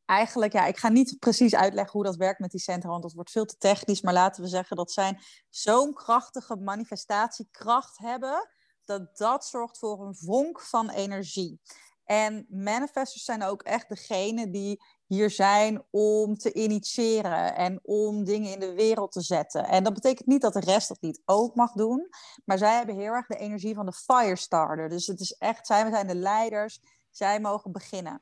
eigenlijk, 0.06 0.54
ja, 0.54 0.66
ik 0.66 0.78
ga 0.78 0.90
niet 0.90 1.20
precies 1.20 1.56
uitleggen 1.56 1.92
hoe 1.92 2.04
dat 2.04 2.16
werkt 2.16 2.40
met 2.40 2.52
die 2.52 2.60
centra, 2.60 2.90
want 2.90 3.04
dat 3.04 3.14
wordt 3.14 3.32
veel 3.32 3.46
te 3.46 3.58
technisch. 3.58 4.02
Maar 4.02 4.14
laten 4.14 4.44
we 4.44 4.50
zeggen 4.50 4.76
dat 4.76 4.92
zij 4.92 5.20
zo'n 5.50 5.94
krachtige 5.94 6.56
manifestatiekracht 6.56 7.98
hebben, 7.98 8.50
dat 8.86 9.18
dat 9.18 9.46
zorgt 9.46 9.78
voor 9.78 10.06
een 10.06 10.16
vonk 10.16 10.62
van 10.62 10.90
energie. 10.90 11.62
En 12.06 12.46
manifestors 12.50 13.24
zijn 13.24 13.44
ook 13.44 13.62
echt 13.62 13.90
degene 13.90 14.50
die 14.50 14.82
hier 15.06 15.30
zijn 15.30 15.84
om 15.90 16.38
te 16.38 16.54
initiëren 16.54 17.56
en 17.56 17.80
om 17.84 18.24
dingen 18.24 18.52
in 18.52 18.60
de 18.60 18.74
wereld 18.74 19.12
te 19.12 19.22
zetten. 19.22 19.66
En 19.66 19.84
dat 19.84 19.94
betekent 19.94 20.28
niet 20.28 20.42
dat 20.42 20.54
de 20.54 20.60
rest 20.60 20.88
dat 20.88 21.02
niet 21.02 21.22
ook 21.26 21.56
mag 21.56 21.72
doen, 21.72 22.08
maar 22.46 22.58
zij 22.58 22.76
hebben 22.76 22.96
heel 22.96 23.14
erg 23.14 23.28
de 23.28 23.38
energie 23.38 23.76
van 23.76 23.86
de 23.86 23.94
firestarter. 23.94 24.90
Dus 24.90 25.08
het 25.08 25.20
is 25.20 25.32
echt, 25.32 25.68
zij 25.68 25.90
zijn 25.90 26.08
de 26.08 26.16
leiders, 26.16 26.80
zij 27.10 27.40
mogen 27.40 27.72
beginnen. 27.72 28.22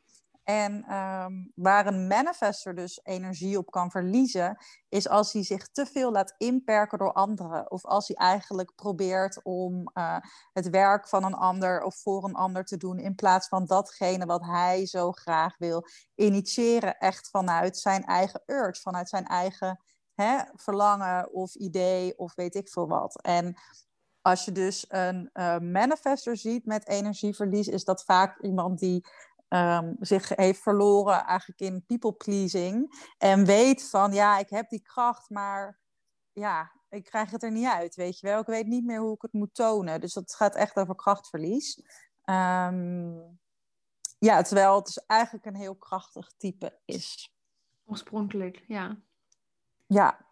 En 0.50 0.94
um, 0.96 1.51
waar 1.56 1.88
een 1.88 2.08
manifester 2.08 2.75
dus 2.75 3.00
energie 3.03 3.58
op 3.58 3.72
kan 3.72 3.91
verliezen, 3.91 4.58
is 4.88 5.10
als 5.10 5.34
hij 5.34 5.44
zich 5.44 5.68
te 5.68 5.86
veel 5.86 6.12
laat 6.12 6.34
inperken 6.38 6.98
door 6.98 7.13
anderen. 7.13 7.72
Of 7.72 7.86
als 7.86 8.08
hij 8.08 8.15
eigenlijk 8.15 8.75
probeert 8.75 9.44
om 9.44 9.89
uh, 9.94 10.18
het 10.53 10.70
werk 10.70 11.08
van 11.08 11.24
een 11.24 11.34
ander 11.34 11.84
of 11.84 11.96
voor 11.96 12.24
een 12.24 12.36
ander 12.36 12.63
te 12.65 12.77
doen, 12.77 13.00
in 13.00 13.15
plaats 13.15 13.48
van 13.48 13.65
datgene 13.65 14.25
wat 14.25 14.46
hij 14.46 14.86
zo 14.86 15.12
graag 15.12 15.58
wil 15.58 15.86
initiëren, 16.15 16.98
echt 16.98 17.29
vanuit 17.29 17.77
zijn 17.77 18.06
eigen 18.06 18.44
urge, 18.46 18.82
vanuit 18.82 19.10
zijn 19.10 19.25
eigen 19.25 19.84
hè, 20.13 20.38
verlangen 20.53 21.34
of 21.34 21.56
idee 21.56 22.18
of 22.18 22.36
weet 22.36 22.56
ik 22.56 22.70
veel 22.70 22.88
wat. 22.88 23.22
En 23.22 23.58
als 24.22 24.46
je 24.46 24.51
dus 24.51 24.86
een 24.88 25.29
uh, 25.34 25.58
manifester 25.58 26.38
ziet 26.38 26.65
met 26.65 26.88
energieverlies, 26.88 27.68
is 27.68 27.84
dat 27.84 28.03
vaak 28.03 28.41
iemand 28.41 28.79
die 28.79 29.06
um, 29.50 29.96
zich 30.00 30.29
heeft 30.29 30.62
verloren 30.62 31.25
eigenlijk 31.25 31.60
in 31.60 31.86
people 31.86 32.13
pleasing. 32.13 33.06
En 33.18 33.46
weet 33.46 33.89
van 33.89 34.13
ja, 34.13 34.38
ik 34.38 34.50
heb 34.50 34.70
die 34.70 34.82
kracht, 34.82 35.29
maar 35.29 35.79
ja, 36.34 36.72
ik 36.89 37.03
krijg 37.03 37.32
het 37.32 37.44
er 37.44 37.51
niet 37.51 37.68
uit, 37.68 37.96
weet 37.96 38.20
je 38.20 38.27
wel. 38.27 38.39
Ik 38.39 38.46
weet 38.46 38.68
niet 38.68 38.86
meer 38.86 39.00
hoe 39.00 39.15
ik 39.15 39.22
het 39.22 39.34
moet 39.34 39.53
tonen. 39.53 40.01
Dus 40.01 40.13
dat 40.13 40.36
gaat 40.36 40.56
echt 40.56 40.75
over 40.75 40.96
krachtverlies. 40.96 41.82
Um, 42.25 43.39
ja, 44.20 44.41
terwijl 44.41 44.75
het 44.75 44.86
dus 44.86 45.06
eigenlijk 45.06 45.46
een 45.46 45.56
heel 45.56 45.75
krachtig 45.75 46.32
type 46.38 46.79
is. 46.86 47.34
Oorspronkelijk, 47.86 48.63
ja. 48.68 48.98
Ja. 49.88 50.27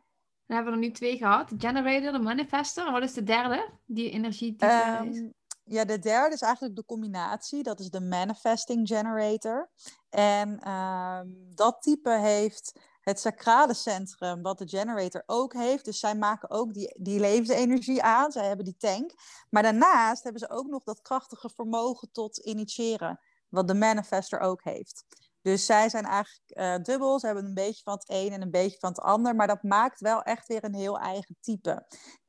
Dan 0.46 0.56
hebben 0.56 0.74
we 0.74 0.80
er 0.80 0.86
nu 0.86 0.94
twee 0.94 1.18
gehad. 1.18 1.50
De 1.50 1.56
generator, 1.58 2.12
de 2.12 2.20
manifester. 2.20 2.92
Wat 2.92 3.04
is 3.04 3.14
de 3.14 3.24
derde? 3.24 3.70
Die 3.86 4.10
energietype 4.10 4.98
um, 5.02 5.10
is? 5.10 5.24
Ja, 5.68 5.86
de 5.86 6.00
derde 6.00 6.36
is 6.36 6.42
eigenlijk 6.42 6.76
de 6.76 6.86
combinatie. 6.86 7.64
Dat 7.64 7.80
is 7.80 7.90
de 7.90 8.02
manifesting 8.02 8.88
generator. 8.88 9.70
En 10.10 10.60
ehm, 10.60 11.28
dat 11.56 11.82
type 11.82 12.20
heeft 12.20 12.80
het 13.02 13.20
sacrale 13.20 13.74
centrum, 13.74 14.42
wat 14.42 14.58
de 14.58 14.68
generator 14.68 15.24
ook 15.26 15.54
heeft. 15.54 15.86
Dus 15.86 16.00
zij 16.00 16.16
maken 16.16 16.50
ook 16.50 16.74
die, 16.74 16.96
die 17.00 17.20
levensenergie 17.20 18.04
aan. 18.04 18.32
Zij 18.32 18.48
hebben 18.48 18.66
die 18.66 18.78
tank. 18.78 19.12
Maar 19.50 19.64
daarnaast 19.64 20.24
hebben 20.24 20.42
ze 20.42 20.50
ook 20.50 20.68
nog 20.68 20.84
dat 20.84 21.02
krachtige 21.02 21.50
vermogen 21.50 22.12
tot 22.12 22.38
initiëren. 22.38 23.20
Wat 23.50 23.68
de 23.68 23.74
manifester 23.74 24.40
ook 24.40 24.64
heeft. 24.64 25.06
Dus 25.42 25.66
zij 25.66 25.90
zijn 25.90 26.06
eigenlijk 26.06 26.60
uh, 26.60 26.84
dubbel. 26.84 27.20
Ze 27.20 27.26
hebben 27.26 27.46
een 27.46 27.54
beetje 27.54 27.84
van 27.84 27.94
het 27.94 28.06
een 28.08 28.32
en 28.32 28.42
een 28.42 28.52
beetje 28.52 28.80
van 28.80 28.90
het 28.90 29.00
ander. 29.00 29.36
Maar 29.36 29.48
dat 29.48 29.64
maakt 29.64 30.00
wel 30.00 30.22
echt 30.22 30.48
weer 30.48 30.64
een 30.64 30.76
heel 30.76 31.00
eigen 31.00 31.38
type. 31.42 31.88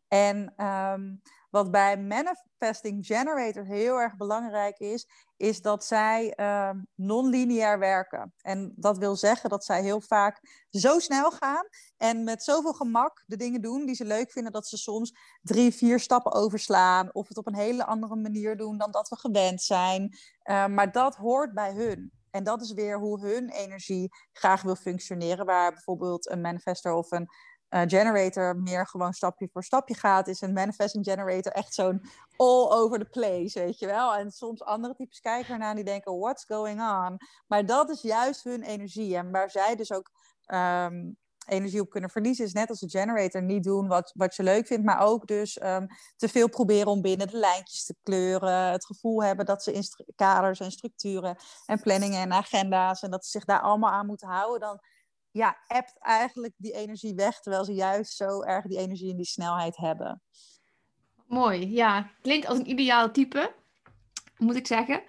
En 0.08 0.52
ehm, 0.56 1.14
wat 1.50 1.70
bij 1.70 1.98
Manifesting 1.98 3.06
Generator 3.06 3.64
heel 3.64 4.00
erg 4.00 4.16
belangrijk 4.16 4.78
is, 4.78 5.08
is 5.36 5.62
dat 5.62 5.84
zij 5.84 6.34
uh, 6.36 6.70
non-lineair 6.94 7.78
werken. 7.78 8.34
En 8.42 8.72
dat 8.76 8.98
wil 8.98 9.16
zeggen 9.16 9.50
dat 9.50 9.64
zij 9.64 9.82
heel 9.82 10.00
vaak 10.00 10.40
zo 10.70 10.98
snel 10.98 11.30
gaan 11.30 11.68
en 11.96 12.24
met 12.24 12.42
zoveel 12.42 12.72
gemak 12.72 13.22
de 13.26 13.36
dingen 13.36 13.60
doen 13.60 13.86
die 13.86 13.94
ze 13.94 14.04
leuk 14.04 14.32
vinden, 14.32 14.52
dat 14.52 14.66
ze 14.66 14.76
soms 14.76 15.14
drie, 15.42 15.74
vier 15.74 16.00
stappen 16.00 16.32
overslaan 16.32 17.14
of 17.14 17.28
het 17.28 17.36
op 17.36 17.46
een 17.46 17.54
hele 17.54 17.86
andere 17.86 18.16
manier 18.16 18.56
doen 18.56 18.78
dan 18.78 18.90
dat 18.90 19.08
we 19.08 19.16
gewend 19.16 19.62
zijn. 19.62 20.16
Uh, 20.44 20.66
maar 20.66 20.92
dat 20.92 21.16
hoort 21.16 21.54
bij 21.54 21.72
hun. 21.72 22.12
En 22.30 22.44
dat 22.44 22.62
is 22.62 22.72
weer 22.72 22.98
hoe 22.98 23.20
hun 23.20 23.50
energie 23.50 24.08
graag 24.32 24.62
wil 24.62 24.76
functioneren. 24.76 25.46
Waar 25.46 25.72
bijvoorbeeld 25.72 26.30
een 26.30 26.40
manifester 26.40 26.92
of 26.92 27.10
een 27.10 27.28
uh, 27.70 27.80
generator 27.86 28.56
meer 28.56 28.86
gewoon 28.86 29.12
stapje 29.12 29.48
voor 29.52 29.64
stapje 29.64 29.94
gaat, 29.94 30.28
is 30.28 30.40
een 30.40 30.52
manifesting 30.52 31.04
generator 31.04 31.52
echt 31.52 31.74
zo'n 31.74 32.02
all 32.36 32.70
over 32.70 32.98
the 32.98 33.04
place, 33.04 33.58
weet 33.58 33.78
je 33.78 33.86
wel. 33.86 34.14
En 34.14 34.30
soms 34.30 34.62
andere 34.62 34.94
types 34.94 35.20
kijken 35.20 35.52
ernaar 35.52 35.70
en 35.70 35.76
die 35.76 35.84
denken, 35.84 36.18
what's 36.18 36.44
going 36.44 36.80
on? 36.80 37.16
Maar 37.46 37.66
dat 37.66 37.90
is 37.90 38.02
juist 38.02 38.44
hun 38.44 38.62
energie. 38.62 39.16
En 39.16 39.30
waar 39.30 39.50
zij 39.50 39.76
dus 39.76 39.92
ook 39.92 40.10
um, 40.46 41.16
energie 41.46 41.80
op 41.80 41.90
kunnen 41.90 42.10
verliezen, 42.10 42.44
is 42.44 42.52
net 42.52 42.68
als 42.68 42.80
de 42.80 42.88
generator 42.88 43.42
niet 43.42 43.64
doen 43.64 43.88
wat, 43.88 44.12
wat 44.14 44.34
je 44.34 44.42
leuk 44.42 44.66
vindt, 44.66 44.84
maar 44.84 45.00
ook 45.00 45.26
dus 45.26 45.62
um, 45.62 45.86
te 46.16 46.28
veel 46.28 46.48
proberen 46.48 46.86
om 46.86 47.00
binnen 47.00 47.28
de 47.28 47.38
lijntjes 47.38 47.84
te 47.84 47.96
kleuren. 48.02 48.70
Het 48.70 48.86
gevoel 48.86 49.22
hebben 49.22 49.46
dat 49.46 49.62
ze 49.62 49.72
in 49.72 49.82
kaders 50.14 50.60
en 50.60 50.70
structuren 50.70 51.36
en 51.66 51.80
planningen 51.80 52.20
en 52.20 52.32
agenda's 52.32 53.02
en 53.02 53.10
dat 53.10 53.24
ze 53.24 53.30
zich 53.30 53.44
daar 53.44 53.60
allemaal 53.60 53.90
aan 53.90 54.06
moeten 54.06 54.28
houden. 54.28 54.60
Dan 54.60 54.80
ja, 55.38 55.58
appt 55.66 55.98
eigenlijk 55.98 56.54
die 56.56 56.72
energie 56.72 57.14
weg, 57.14 57.40
terwijl 57.40 57.64
ze 57.64 57.74
juist 57.74 58.16
zo 58.16 58.42
erg 58.42 58.66
die 58.66 58.78
energie 58.78 59.10
en 59.10 59.16
die 59.16 59.26
snelheid 59.26 59.76
hebben. 59.76 60.22
Mooi, 61.26 61.72
ja. 61.72 62.10
Klinkt 62.22 62.46
als 62.46 62.58
een 62.58 62.70
ideaal 62.70 63.10
type, 63.10 63.54
moet 64.36 64.56
ik 64.56 64.66
zeggen. 64.66 65.02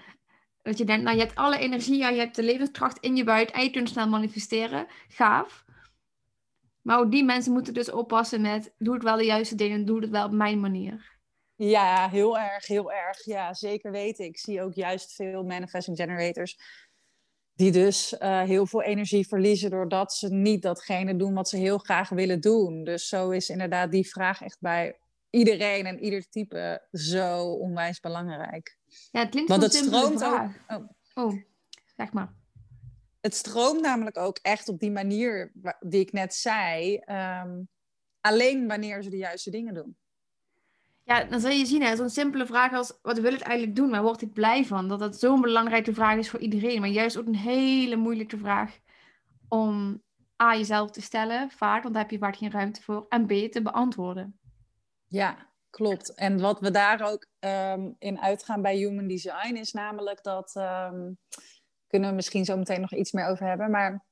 Dat 0.61 0.77
je 0.77 0.85
denkt, 0.85 1.03
nou, 1.03 1.17
je 1.17 1.23
hebt 1.23 1.35
alle 1.35 1.57
energie, 1.57 1.97
ja, 1.97 2.09
je 2.09 2.19
hebt 2.19 2.35
de 2.35 2.43
levenskracht 2.43 2.99
in 2.99 3.15
je 3.15 3.23
buit 3.23 3.51
en 3.51 3.63
je 3.63 3.69
kunt 3.69 3.89
snel 3.89 4.07
manifesteren. 4.07 4.87
Gaaf. 5.07 5.65
Maar 6.81 6.99
ook 6.99 7.11
die 7.11 7.23
mensen 7.23 7.53
moeten 7.53 7.73
dus 7.73 7.91
oppassen 7.91 8.41
met, 8.41 8.73
doe 8.77 8.93
het 8.93 9.03
wel 9.03 9.17
de 9.17 9.25
juiste 9.25 9.55
dingen, 9.55 9.85
doe 9.85 10.01
het 10.01 10.09
wel 10.09 10.25
op 10.25 10.31
mijn 10.31 10.59
manier. 10.59 11.17
Ja, 11.55 12.09
heel 12.09 12.39
erg, 12.39 12.67
heel 12.67 12.91
erg. 12.91 13.25
Ja, 13.25 13.53
zeker 13.53 13.91
weten. 13.91 14.25
Ik 14.25 14.37
zie 14.37 14.61
ook 14.61 14.73
juist 14.73 15.13
veel 15.13 15.43
manifesting 15.43 15.97
generators 15.97 16.59
die 17.59 17.71
dus 17.71 18.13
uh, 18.19 18.41
heel 18.41 18.65
veel 18.65 18.81
energie 18.81 19.27
verliezen 19.27 19.69
doordat 19.69 20.13
ze 20.13 20.33
niet 20.33 20.61
datgene 20.61 21.15
doen 21.15 21.33
wat 21.33 21.49
ze 21.49 21.57
heel 21.57 21.77
graag 21.77 22.09
willen 22.09 22.41
doen. 22.41 22.83
Dus 22.83 23.07
zo 23.07 23.29
is 23.29 23.49
inderdaad 23.49 23.91
die 23.91 24.09
vraag 24.09 24.41
echt 24.41 24.57
bij 24.59 24.99
iedereen 25.29 25.85
en 25.85 26.03
ieder 26.03 26.29
type 26.29 26.87
zo 26.91 27.43
onwijs 27.43 27.99
belangrijk. 27.99 28.77
Ja, 29.11 29.19
het 29.19 29.29
klinkt 29.29 29.49
Want 29.49 29.61
het 29.61 29.73
stroomt 29.73 30.23
ook. 30.23 30.49
Oh. 30.67 30.89
oh, 31.13 31.33
zeg 31.95 32.13
maar. 32.13 32.33
Het 33.21 33.35
stroomt 33.35 33.81
namelijk 33.81 34.17
ook 34.17 34.39
echt 34.41 34.67
op 34.67 34.79
die 34.79 34.91
manier 34.91 35.51
die 35.79 35.99
ik 35.99 36.11
net 36.11 36.33
zei. 36.33 37.01
Um, 37.05 37.69
alleen 38.21 38.67
wanneer 38.67 39.03
ze 39.03 39.09
de 39.09 39.17
juiste 39.17 39.51
dingen 39.51 39.73
doen. 39.73 39.97
Ja, 41.09 41.23
dan 41.23 41.39
zul 41.39 41.49
je 41.49 41.65
zien, 41.65 41.97
zo'n 41.97 42.09
simpele 42.09 42.45
vraag 42.45 42.73
als, 42.73 42.99
wat 43.01 43.19
wil 43.19 43.33
ik 43.33 43.41
eigenlijk 43.41 43.75
doen, 43.75 43.89
waar 43.89 44.01
word 44.01 44.21
ik 44.21 44.33
blij 44.33 44.65
van? 44.65 44.87
Dat 44.87 44.99
dat 44.99 45.19
zo'n 45.19 45.41
belangrijke 45.41 45.93
vraag 45.93 46.17
is 46.17 46.29
voor 46.29 46.39
iedereen, 46.39 46.79
maar 46.79 46.89
juist 46.89 47.17
ook 47.17 47.25
een 47.25 47.35
hele 47.35 47.95
moeilijke 47.95 48.37
vraag 48.37 48.79
om 49.47 50.03
A, 50.43 50.55
jezelf 50.55 50.91
te 50.91 51.01
stellen, 51.01 51.49
vaak, 51.51 51.81
want 51.81 51.93
daar 51.93 52.03
heb 52.03 52.11
je 52.11 52.17
vaak 52.17 52.35
geen 52.35 52.51
ruimte 52.51 52.81
voor, 52.81 53.05
en 53.07 53.25
B, 53.25 53.51
te 53.51 53.61
beantwoorden. 53.61 54.39
Ja, 55.07 55.47
klopt. 55.69 56.13
En 56.13 56.39
wat 56.39 56.59
we 56.59 56.71
daar 56.71 57.01
ook 57.01 57.27
um, 57.39 57.95
in 57.99 58.19
uitgaan 58.19 58.61
bij 58.61 58.75
Human 58.75 59.07
Design 59.07 59.55
is 59.55 59.71
namelijk 59.71 60.23
dat, 60.23 60.55
um, 60.55 61.17
kunnen 61.87 62.09
we 62.09 62.15
misschien 62.15 62.45
zo 62.45 62.57
meteen 62.57 62.81
nog 62.81 62.93
iets 62.93 63.11
meer 63.11 63.27
over 63.27 63.47
hebben, 63.47 63.71
maar 63.71 64.05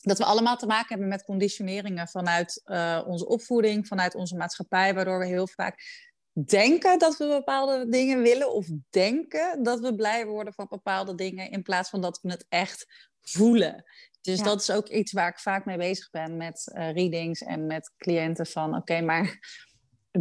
dat 0.00 0.18
we 0.18 0.24
allemaal 0.24 0.56
te 0.56 0.66
maken 0.66 0.88
hebben 0.88 1.08
met 1.08 1.24
conditioneringen 1.24 2.08
vanuit 2.08 2.62
uh, 2.64 3.02
onze 3.06 3.26
opvoeding, 3.26 3.86
vanuit 3.86 4.14
onze 4.14 4.36
maatschappij, 4.36 4.94
waardoor 4.94 5.18
we 5.18 5.26
heel 5.26 5.48
vaak 5.48 6.10
denken 6.32 6.98
dat 6.98 7.16
we 7.16 7.26
bepaalde 7.26 7.88
dingen 7.88 8.22
willen 8.22 8.52
of 8.52 8.66
denken 8.90 9.62
dat 9.62 9.80
we 9.80 9.94
blij 9.94 10.26
worden 10.26 10.54
van 10.54 10.66
bepaalde 10.68 11.14
dingen 11.14 11.50
in 11.50 11.62
plaats 11.62 11.90
van 11.90 12.00
dat 12.00 12.18
we 12.22 12.30
het 12.30 12.46
echt 12.48 12.86
voelen. 13.20 13.84
Dus 14.20 14.42
dat 14.42 14.60
is 14.60 14.70
ook 14.70 14.88
iets 14.88 15.12
waar 15.12 15.28
ik 15.28 15.38
vaak 15.38 15.64
mee 15.64 15.76
bezig 15.76 16.10
ben 16.10 16.36
met 16.36 16.72
uh, 16.74 16.92
readings 16.92 17.42
en 17.42 17.66
met 17.66 17.92
cliënten 17.96 18.46
van 18.46 18.76
oké, 18.76 19.00
maar 19.00 19.38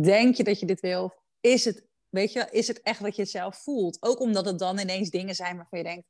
denk 0.01 0.35
je 0.35 0.43
dat 0.43 0.59
je 0.59 0.65
dit 0.65 0.79
wil? 0.79 1.13
Is 1.39 1.65
het, 1.65 1.85
weet 2.09 2.33
je, 2.33 2.47
is 2.51 2.67
het 2.67 2.81
echt 2.81 2.99
wat 2.99 3.15
je 3.15 3.25
zelf 3.25 3.63
voelt? 3.63 3.97
Ook 4.01 4.19
omdat 4.19 4.45
het 4.45 4.59
dan 4.59 4.79
ineens 4.79 5.09
dingen 5.09 5.35
zijn 5.35 5.55
waarvan 5.55 5.79
je 5.79 5.85
denkt, 5.85 6.05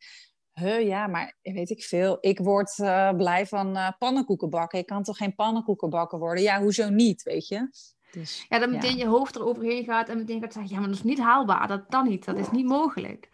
huh, 0.53 0.87
ja, 0.87 1.07
maar 1.07 1.37
weet 1.41 1.69
ik 1.69 1.83
veel. 1.83 2.17
Ik 2.19 2.39
word 2.39 2.77
uh, 2.77 3.13
blij 3.15 3.47
van 3.47 3.77
uh, 3.77 3.91
pannenkoeken 3.97 4.49
bakken. 4.49 4.79
Ik 4.79 4.85
kan 4.85 5.03
toch 5.03 5.17
geen 5.17 5.35
pannenkoeken 5.35 5.89
bakken 5.89 6.19
worden? 6.19 6.43
Ja, 6.43 6.61
hoezo 6.61 6.89
niet, 6.89 7.23
weet 7.23 7.47
je? 7.47 7.69
Dus, 8.11 8.45
ja, 8.49 8.59
dat 8.59 8.69
meteen 8.69 8.97
je 8.97 9.05
hoofd 9.05 9.35
eroverheen 9.35 9.83
gaat 9.83 10.09
en 10.09 10.17
meteen 10.17 10.41
gaat 10.41 10.53
zeggen, 10.53 10.71
ja, 10.71 10.79
maar 10.79 10.87
dat 10.87 10.97
is 10.97 11.03
niet 11.03 11.19
haalbaar. 11.19 11.67
Dat 11.67 11.85
kan 11.89 12.07
niet, 12.07 12.25
dat 12.25 12.37
is 12.37 12.51
niet 12.51 12.65
mogelijk. 12.65 13.29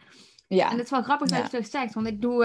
Ja. 0.48 0.65
En 0.65 0.75
het 0.75 0.86
is 0.86 0.91
wel 0.91 1.03
grappig 1.03 1.29
dat 1.29 1.51
je 1.51 1.57
het 1.57 1.72
zegt, 1.72 1.93
want 1.93 2.07
ik 2.07 2.22
doe 2.22 2.43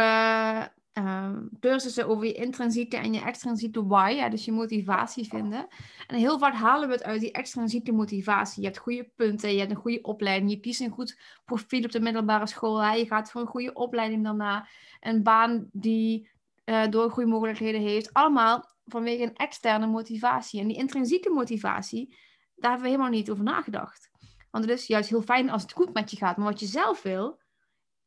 uh, 0.93 1.31
cursussen 1.61 2.09
over 2.09 2.27
je 2.27 2.33
intrinsieke 2.33 2.97
en 2.97 3.13
je 3.13 3.21
extrinsieke 3.21 3.87
why, 3.87 4.13
ja, 4.17 4.29
dus 4.29 4.45
je 4.45 4.53
motivatie 4.53 5.29
vinden. 5.29 5.67
En 6.07 6.17
heel 6.17 6.39
vaak 6.39 6.55
halen 6.55 6.89
we 6.89 6.95
het 6.95 7.05
uit 7.05 7.21
die 7.21 7.33
extrinsieke 7.33 7.93
motivatie. 7.93 8.63
Je 8.63 8.69
hebt 8.69 8.81
goede 8.81 9.11
punten, 9.17 9.53
je 9.53 9.59
hebt 9.59 9.71
een 9.71 9.77
goede 9.77 10.03
opleiding, 10.03 10.51
je 10.51 10.61
kiest 10.61 10.81
een 10.81 10.91
goed 10.91 11.19
profiel 11.45 11.85
op 11.85 11.91
de 11.91 12.01
middelbare 12.01 12.47
school, 12.47 12.83
hè? 12.83 12.93
je 12.93 13.07
gaat 13.07 13.31
voor 13.31 13.41
een 13.41 13.47
goede 13.47 13.73
opleiding 13.73 14.25
daarna, 14.25 14.69
een 15.01 15.23
baan 15.23 15.69
die 15.73 16.31
uh, 16.65 16.89
doorgroeimogelijkheden 16.91 17.81
heeft. 17.81 18.13
Allemaal 18.13 18.72
vanwege 18.85 19.23
een 19.23 19.37
externe 19.37 19.87
motivatie. 19.87 20.61
En 20.61 20.67
die 20.67 20.77
intrinsieke 20.77 21.31
motivatie, 21.31 22.17
daar 22.55 22.71
hebben 22.71 22.83
we 22.83 22.95
helemaal 22.95 23.19
niet 23.19 23.31
over 23.31 23.45
nagedacht. 23.45 24.11
Want 24.51 24.65
het 24.65 24.79
is 24.79 24.87
juist 24.87 25.09
heel 25.09 25.23
fijn 25.23 25.51
als 25.51 25.63
het 25.63 25.73
goed 25.73 25.93
met 25.93 26.11
je 26.11 26.17
gaat. 26.17 26.37
Maar 26.37 26.47
wat 26.47 26.61
je 26.61 26.67
zelf 26.67 27.03
wil, 27.03 27.41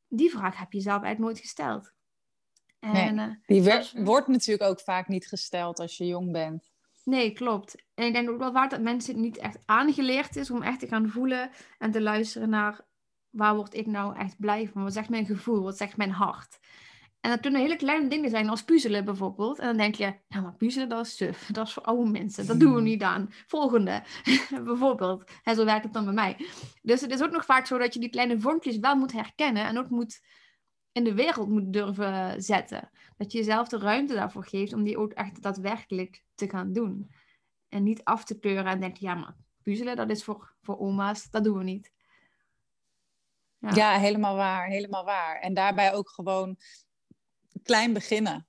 die 0.08 0.30
vraag 0.30 0.58
heb 0.58 0.72
je 0.72 0.80
zelf 0.80 1.04
eigenlijk 1.04 1.20
nooit 1.20 1.40
gesteld. 1.40 1.94
En, 2.80 3.16
nee, 3.16 3.62
die 3.62 4.04
wordt 4.04 4.28
natuurlijk 4.28 4.70
ook 4.70 4.80
vaak 4.80 5.08
niet 5.08 5.28
gesteld 5.28 5.80
als 5.80 5.98
je 5.98 6.06
jong 6.06 6.32
bent. 6.32 6.74
Nee, 7.04 7.32
klopt. 7.32 7.84
En 7.94 8.06
ik 8.06 8.14
denk 8.14 8.30
ook 8.30 8.40
wel 8.40 8.52
waar 8.52 8.70
dat 8.70 8.82
mensen 8.82 9.22
niet 9.22 9.38
echt 9.38 9.58
aangeleerd 9.66 10.36
is 10.36 10.52
om 10.52 10.62
echt 10.62 10.80
te 10.80 10.88
gaan 10.88 11.10
voelen 11.10 11.50
en 11.78 11.92
te 11.92 12.02
luisteren 12.02 12.50
naar 12.50 12.86
waar 13.30 13.56
word 13.56 13.74
ik 13.74 13.86
nou 13.86 14.18
echt 14.18 14.40
blij 14.40 14.70
van? 14.70 14.84
Wat 14.84 14.94
zegt 14.94 15.10
mijn 15.10 15.26
gevoel? 15.26 15.64
Wat 15.64 15.78
zegt 15.78 15.98
mijn 15.98 16.12
hart? 16.12 16.60
En 17.26 17.32
dat 17.32 17.40
kunnen 17.40 17.62
hele 17.62 17.76
kleine 17.76 18.08
dingen 18.08 18.30
zijn, 18.30 18.50
als 18.50 18.64
puzzelen 18.64 19.06
bijvoorbeeld. 19.06 19.60
En 19.60 19.66
dan 19.66 19.78
denk 19.78 19.96
je, 19.96 20.14
ja, 20.28 20.42
maar 20.42 20.56
puzzelen, 20.56 20.90
dat 20.90 21.06
is 21.06 21.16
suf. 21.16 21.46
Dat 21.52 21.68
is 21.68 21.74
voor 21.74 21.84
oude 21.84 22.12
mensen. 22.12 22.48
Dat 22.48 22.60
doen 22.60 22.70
we 22.70 22.76
hmm. 22.76 22.86
niet 22.86 23.04
aan. 23.04 23.30
Volgende, 23.48 24.04
bijvoorbeeld. 24.66 25.32
En 25.44 25.56
zo 25.56 25.66
werkt 25.66 25.84
het 25.84 25.94
dan 25.94 26.06
bij 26.06 26.14
mij. 26.14 26.38
Dus 26.82 27.02
het 27.02 27.12
is 27.12 27.24
ook 27.24 27.32
nog 27.32 27.46
vaak 27.46 27.66
zo 27.66 27.78
dat 27.78 27.94
je 27.94 28.00
die 28.00 28.10
kleine 28.10 28.40
vormpjes 28.40 28.78
wel 28.78 28.96
moet 28.96 29.12
herkennen. 29.12 29.66
En 29.66 29.78
ook 29.78 29.90
moet 29.90 30.22
in 30.92 31.04
de 31.04 31.14
wereld 31.14 31.50
moet 31.50 31.74
durven 31.74 32.42
zetten. 32.44 32.90
Dat 33.18 33.32
je 33.32 33.38
jezelf 33.38 33.68
de 33.68 33.78
ruimte 33.78 34.14
daarvoor 34.14 34.46
geeft 34.46 34.74
om 34.74 34.84
die 34.84 34.98
ook 34.98 35.12
echt 35.12 35.42
daadwerkelijk 35.42 36.24
te 36.36 36.50
gaan 36.50 36.74
doen. 36.74 37.12
En 37.70 37.84
niet 37.84 38.04
af 38.04 38.24
te 38.24 38.40
keuren 38.40 38.66
en 38.66 38.80
denken, 38.80 39.08
ja, 39.08 39.16
maar 39.16 39.36
puzzelen, 39.64 39.96
dat 39.96 40.10
is 40.10 40.24
voor, 40.24 40.56
voor 40.62 40.80
oma's. 40.80 41.30
Dat 41.30 41.44
doen 41.44 41.58
we 41.58 41.64
niet. 41.64 41.92
Ja. 43.60 43.72
ja, 43.74 44.00
helemaal 44.00 44.36
waar, 44.36 44.68
helemaal 44.68 45.06
waar. 45.06 45.40
En 45.40 45.54
daarbij 45.54 45.94
ook 45.94 46.10
gewoon 46.10 46.58
klein 47.66 47.94
beginnen. 47.94 48.48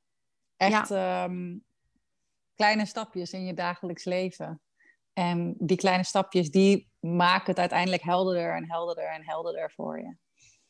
Echt 0.57 0.90
ehm, 0.90 1.59
kleine 2.55 2.87
stapjes 2.87 3.33
in 3.33 3.44
je 3.44 3.55
dagelijks 3.55 4.05
leven. 4.05 4.61
En 5.12 5.55
die 5.59 5.76
kleine 5.76 6.05
stapjes, 6.05 6.50
die 6.50 6.88
maken 7.00 7.50
het 7.50 7.59
uiteindelijk 7.59 8.02
helderder 8.02 8.55
en 8.55 8.70
helderder 8.70 9.09
en 9.09 9.24
helderder 9.24 9.72
voor 9.74 9.98
je. 9.98 10.16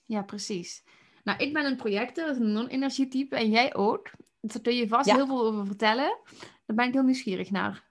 Ja, 0.05 0.23
precies. 0.23 0.85
Nou, 1.25 1.39
ik 1.39 1.53
ben 1.53 1.65
een 1.65 1.77
projector, 1.77 2.29
een 2.29 2.53
non-energietype 2.53 3.37
en 3.37 3.51
jij 3.51 3.75
ook. 3.75 4.11
Daar 4.41 4.61
kun 4.61 4.75
je 4.75 4.89
vast 4.89 5.13
heel 5.13 5.27
veel 5.27 5.47
over 5.47 5.67
vertellen. 5.67 6.19
Daar 6.67 6.77
ben 6.77 6.87
ik 6.87 6.93
heel 6.93 7.03
nieuwsgierig 7.03 7.51
naar. 7.51 7.86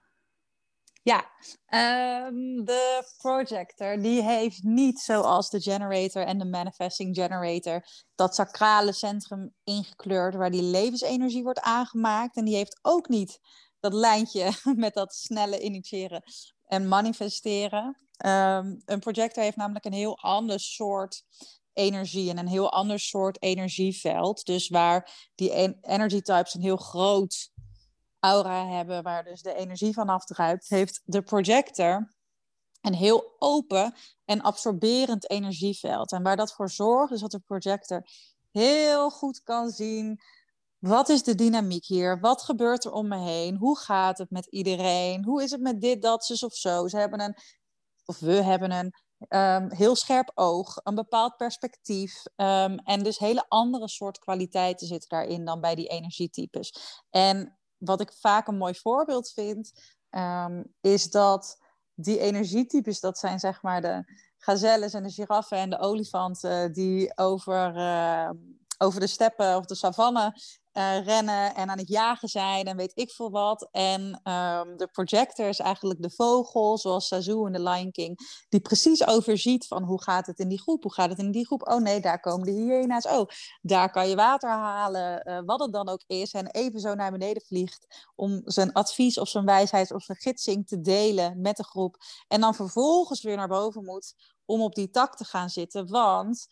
Ja, 1.06 1.24
um, 2.26 2.64
de 2.64 3.08
projector 3.18 3.98
die 3.98 4.22
heeft 4.22 4.62
niet 4.62 4.98
zoals 4.98 5.50
de 5.50 5.60
generator 5.60 6.22
en 6.22 6.38
de 6.38 6.44
manifesting 6.44 7.16
generator 7.16 7.86
dat 8.14 8.34
sacrale 8.34 8.92
centrum 8.92 9.54
ingekleurd 9.64 10.34
waar 10.34 10.50
die 10.50 10.62
levensenergie 10.62 11.42
wordt 11.42 11.60
aangemaakt. 11.60 12.36
En 12.36 12.44
die 12.44 12.56
heeft 12.56 12.78
ook 12.82 13.08
niet 13.08 13.40
dat 13.80 13.92
lijntje 13.92 14.50
met 14.74 14.94
dat 14.94 15.14
snelle 15.14 15.60
initiëren 15.60 16.22
en 16.66 16.88
manifesteren. 16.88 17.84
Um, 18.26 18.82
een 18.84 19.00
projector 19.00 19.42
heeft 19.42 19.56
namelijk 19.56 19.84
een 19.84 19.92
heel 19.92 20.18
ander 20.18 20.60
soort 20.60 21.22
energie 21.72 22.30
en 22.30 22.38
een 22.38 22.48
heel 22.48 22.72
ander 22.72 23.00
soort 23.00 23.42
energieveld. 23.42 24.44
Dus 24.44 24.68
waar 24.68 25.30
die 25.34 25.78
energy 25.80 26.20
types 26.20 26.54
een 26.54 26.62
heel 26.62 26.76
groot 26.76 27.50
aura 28.26 28.66
hebben, 28.66 29.02
waar 29.02 29.24
dus 29.24 29.42
de 29.42 29.54
energie 29.54 29.94
van 29.94 30.08
afdruipt, 30.08 30.68
heeft 30.68 31.02
de 31.04 31.22
projector 31.22 32.14
een 32.80 32.94
heel 32.94 33.36
open 33.38 33.94
en 34.24 34.40
absorberend 34.42 35.30
energieveld. 35.30 36.12
En 36.12 36.22
waar 36.22 36.36
dat 36.36 36.52
voor 36.52 36.70
zorgt, 36.70 37.12
is 37.12 37.20
dat 37.20 37.30
de 37.30 37.40
projector 37.40 38.06
heel 38.50 39.10
goed 39.10 39.42
kan 39.42 39.70
zien. 39.70 40.20
Wat 40.78 41.08
is 41.08 41.22
de 41.22 41.34
dynamiek 41.34 41.84
hier? 41.84 42.20
Wat 42.20 42.42
gebeurt 42.42 42.84
er 42.84 42.92
om 42.92 43.08
me 43.08 43.18
heen? 43.18 43.56
Hoe 43.56 43.78
gaat 43.78 44.18
het 44.18 44.30
met 44.30 44.46
iedereen? 44.46 45.24
Hoe 45.24 45.42
is 45.42 45.50
het 45.50 45.60
met 45.60 45.80
dit, 45.80 46.02
dat, 46.02 46.24
zus 46.24 46.42
of 46.42 46.54
zo? 46.54 46.88
Ze 46.88 46.96
hebben 46.96 47.20
een, 47.20 47.36
of 48.04 48.18
we 48.18 48.42
hebben 48.42 48.70
een 48.70 48.92
um, 49.28 49.72
heel 49.72 49.96
scherp 49.96 50.30
oog, 50.34 50.80
een 50.82 50.94
bepaald 50.94 51.36
perspectief. 51.36 52.22
Um, 52.36 52.78
en 52.78 53.02
dus 53.02 53.18
hele 53.18 53.44
andere 53.48 53.88
soort 53.88 54.18
kwaliteiten 54.18 54.86
zitten 54.86 55.08
daarin 55.08 55.44
dan 55.44 55.60
bij 55.60 55.74
die 55.74 55.88
energietypes. 55.88 56.74
En 57.10 57.58
wat 57.78 58.00
ik 58.00 58.12
vaak 58.12 58.46
een 58.46 58.56
mooi 58.56 58.74
voorbeeld 58.74 59.32
vind, 59.32 59.72
um, 60.10 60.64
is 60.80 61.10
dat 61.10 61.58
die 61.94 62.18
energietypes, 62.18 63.00
dat 63.00 63.18
zijn 63.18 63.38
zeg 63.38 63.62
maar 63.62 63.80
de 63.80 64.04
gazelles 64.38 64.92
en 64.92 65.02
de 65.02 65.10
giraffen 65.10 65.58
en 65.58 65.70
de 65.70 65.78
olifanten 65.78 66.72
die 66.72 67.18
over, 67.18 67.76
uh, 67.76 68.30
over 68.78 69.00
de 69.00 69.06
steppen 69.06 69.56
of 69.56 69.64
de 69.64 69.74
savanne 69.74 70.34
uh, 70.76 71.04
rennen 71.04 71.54
en 71.54 71.70
aan 71.70 71.78
het 71.78 71.88
jagen 71.88 72.28
zijn 72.28 72.66
en 72.66 72.76
weet 72.76 72.92
ik 72.94 73.10
veel 73.10 73.30
wat. 73.30 73.68
En 73.70 74.00
um, 74.02 74.76
de 74.76 74.88
is 75.34 75.58
eigenlijk 75.58 76.02
de 76.02 76.10
vogel, 76.10 76.78
zoals 76.78 77.06
Sazu 77.06 77.46
in 77.46 77.52
The 77.52 77.62
Lion 77.62 77.90
King, 77.90 78.18
die 78.48 78.60
precies 78.60 79.06
overziet 79.06 79.66
van 79.66 79.82
hoe 79.82 80.02
gaat 80.02 80.26
het 80.26 80.38
in 80.38 80.48
die 80.48 80.60
groep, 80.60 80.82
hoe 80.82 80.92
gaat 80.92 81.08
het 81.08 81.18
in 81.18 81.30
die 81.30 81.46
groep. 81.46 81.68
Oh 81.68 81.80
nee, 81.80 82.00
daar 82.00 82.20
komen 82.20 82.46
de 82.46 82.52
hyena's. 82.52 83.06
Oh, 83.06 83.28
daar 83.60 83.90
kan 83.90 84.08
je 84.08 84.16
water 84.16 84.50
halen, 84.50 85.28
uh, 85.28 85.40
wat 85.44 85.60
het 85.60 85.72
dan 85.72 85.88
ook 85.88 86.02
is. 86.06 86.32
En 86.32 86.46
even 86.46 86.80
zo 86.80 86.94
naar 86.94 87.10
beneden 87.10 87.42
vliegt 87.42 88.10
om 88.14 88.42
zijn 88.44 88.72
advies 88.72 89.18
of 89.18 89.28
zijn 89.28 89.44
wijsheid 89.44 89.92
of 89.92 90.02
zijn 90.02 90.18
gidsing 90.18 90.66
te 90.66 90.80
delen 90.80 91.40
met 91.40 91.56
de 91.56 91.64
groep. 91.64 91.96
En 92.28 92.40
dan 92.40 92.54
vervolgens 92.54 93.22
weer 93.22 93.36
naar 93.36 93.48
boven 93.48 93.84
moet 93.84 94.14
om 94.44 94.60
op 94.60 94.74
die 94.74 94.90
tak 94.90 95.16
te 95.16 95.24
gaan 95.24 95.50
zitten, 95.50 95.88
want 95.88 96.46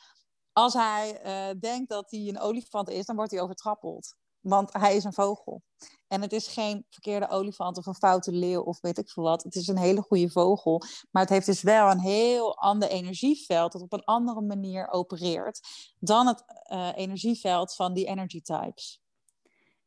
als 0.55 0.75
hij 0.75 1.21
uh, 1.25 1.61
denkt 1.61 1.89
dat 1.89 2.11
hij 2.11 2.21
een 2.21 2.41
olifant 2.41 2.89
is, 2.89 3.07
dan 3.07 3.17
wordt 3.17 3.31
hij 3.31 3.41
overtrappeld. 3.41 4.15
Want 4.41 4.73
hij 4.73 4.97
is 4.97 5.05
een 5.05 5.13
vogel. 5.13 5.63
En 6.09 6.23
het 6.23 6.33
is 6.33 6.47
geen 6.47 6.87
verkeerde 6.91 7.29
olifant 7.29 7.79
of 7.79 7.87
een 7.87 7.95
foute 7.95 8.33
leeuw 8.33 8.63
of 8.63 8.81
weet 8.81 8.99
ik 8.99 9.11
veel 9.11 9.23
wat. 9.23 9.43
Het 9.43 9.55
is 9.55 9.69
een 9.69 9.79
hele 9.79 10.03
goede 10.03 10.31
vogel. 10.31 10.83
Maar 11.11 11.23
het 11.23 11.31
heeft 11.31 11.47
dus 11.47 11.63
wel 11.63 11.91
een 11.91 12.01
heel 12.01 12.57
ander 12.59 12.89
energieveld 12.89 13.73
dat 13.73 13.83
op 13.83 13.93
een 13.93 14.05
andere 14.05 14.41
manier 14.41 14.89
opereert 14.89 15.61
dan 15.99 16.27
het 16.27 16.45
uh, 16.73 16.89
energieveld 16.95 17.75
van 17.75 17.95
die 17.95 18.07
energy 18.07 18.41
types. 18.41 19.03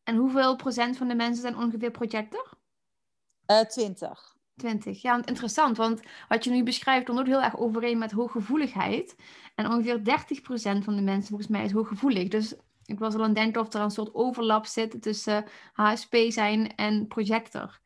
En 0.04 0.16
hoeveel 0.16 0.56
procent 0.56 0.98
van 0.98 1.08
de 1.08 1.16
mensen 1.16 1.42
zijn 1.42 1.58
ongeveer 1.58 1.92
projector? 1.92 2.54
Uh, 3.48 3.62
20. 4.58 4.80
20. 4.82 5.02
Ja, 5.02 5.16
interessant, 5.26 5.78
want 5.78 6.02
wat 6.28 6.44
je 6.44 6.50
nu 6.50 6.64
beschrijft 6.64 7.06
komt 7.06 7.20
ook 7.20 7.26
heel 7.26 7.42
erg 7.42 7.58
overeen 7.58 7.98
met 7.98 8.12
hooggevoeligheid. 8.12 9.16
En 9.56 9.68
ongeveer 9.68 10.00
30% 10.00 10.84
van 10.84 10.96
de 10.96 11.02
mensen 11.02 11.28
volgens 11.28 11.50
mij 11.50 11.64
is 11.64 11.72
hooggevoelig. 11.72 12.28
Dus 12.28 12.56
ik 12.86 13.00
was 13.00 13.14
al 13.14 13.20
aan 13.20 13.26
het 13.26 13.36
denken 13.36 13.62
of 13.62 13.74
er 13.74 13.82
een 13.82 13.92
soort 13.92 14.14
overlap 14.14 14.66
zit 14.66 15.02
tussen 15.02 15.46
HSP 15.74 16.16
zijn 16.30 16.76
en 16.76 17.08
projector. 17.08 17.80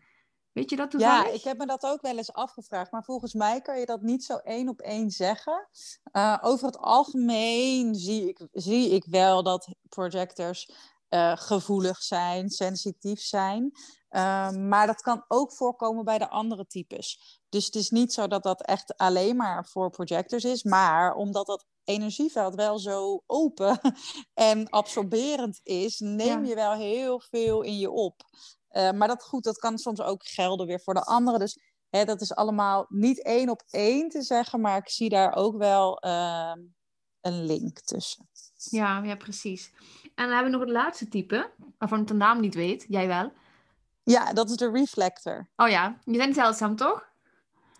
Weet 0.51 0.69
je 0.69 0.75
dat 0.75 0.91
toevallig? 0.91 1.27
Ja, 1.27 1.33
ik 1.33 1.43
heb 1.43 1.57
me 1.57 1.65
dat 1.65 1.83
ook 1.83 2.01
wel 2.01 2.17
eens 2.17 2.33
afgevraagd. 2.33 2.91
Maar 2.91 3.03
volgens 3.03 3.33
mij 3.33 3.61
kan 3.61 3.79
je 3.79 3.85
dat 3.85 4.01
niet 4.01 4.23
zo 4.23 4.37
één 4.37 4.69
op 4.69 4.79
één 4.79 5.09
zeggen. 5.09 5.69
Uh, 6.11 6.37
over 6.41 6.65
het 6.65 6.77
algemeen 6.77 7.95
zie 7.95 8.27
ik, 8.27 8.47
zie 8.51 8.89
ik 8.89 9.05
wel 9.05 9.43
dat 9.43 9.75
projectors 9.89 10.71
uh, 11.13 11.37
gevoelig 11.37 12.01
zijn, 12.01 12.49
sensitief 12.49 13.21
zijn. 13.21 13.71
Uh, 14.09 14.51
maar 14.51 14.87
dat 14.87 15.01
kan 15.01 15.25
ook 15.27 15.53
voorkomen 15.53 16.05
bij 16.05 16.17
de 16.17 16.29
andere 16.29 16.67
types. 16.67 17.39
Dus 17.49 17.65
het 17.65 17.75
is 17.75 17.89
niet 17.89 18.13
zo 18.13 18.27
dat 18.27 18.43
dat 18.43 18.61
echt 18.61 18.97
alleen 18.97 19.35
maar 19.35 19.65
voor 19.65 19.89
projectors 19.89 20.43
is. 20.43 20.63
Maar 20.63 21.13
omdat 21.13 21.45
dat 21.45 21.65
energieveld 21.83 22.55
wel 22.55 22.79
zo 22.79 23.23
open 23.25 23.79
en 24.33 24.69
absorberend 24.69 25.59
is, 25.63 25.99
neem 25.99 26.45
je 26.45 26.55
wel 26.55 26.73
heel 26.73 27.21
veel 27.29 27.61
in 27.61 27.77
je 27.77 27.91
op. 27.91 28.21
Uh, 28.71 28.91
maar 28.91 29.07
dat 29.07 29.23
goed, 29.23 29.43
dat 29.43 29.57
kan 29.57 29.77
soms 29.77 30.01
ook 30.01 30.25
gelden 30.25 30.67
weer 30.67 30.81
voor 30.81 30.93
de 30.93 31.03
anderen. 31.03 31.39
Dus 31.39 31.59
hè, 31.89 32.05
dat 32.05 32.21
is 32.21 32.35
allemaal 32.35 32.85
niet 32.89 33.23
één 33.23 33.49
op 33.49 33.63
één 33.69 34.09
te 34.09 34.21
zeggen, 34.21 34.61
maar 34.61 34.77
ik 34.77 34.89
zie 34.89 35.09
daar 35.09 35.35
ook 35.35 35.57
wel 35.57 36.05
uh, 36.05 36.53
een 37.21 37.45
link 37.45 37.79
tussen. 37.79 38.29
Ja, 38.69 39.03
ja, 39.03 39.15
precies. 39.15 39.71
En 40.03 40.25
dan 40.25 40.35
hebben 40.35 40.51
we 40.51 40.57
nog 40.57 40.59
het 40.67 40.75
laatste 40.75 41.07
type, 41.07 41.51
waarvan 41.77 42.01
ik 42.01 42.07
de 42.07 42.13
naam 42.13 42.39
niet 42.39 42.55
weet. 42.55 42.85
Jij 42.87 43.07
wel? 43.07 43.31
Ja, 44.03 44.33
dat 44.33 44.49
is 44.49 44.55
de 44.55 44.71
reflector. 44.71 45.49
Oh 45.55 45.69
ja, 45.69 45.97
je 46.05 46.17
bent 46.17 46.35
zeldzaam 46.35 46.75
toch? 46.75 47.09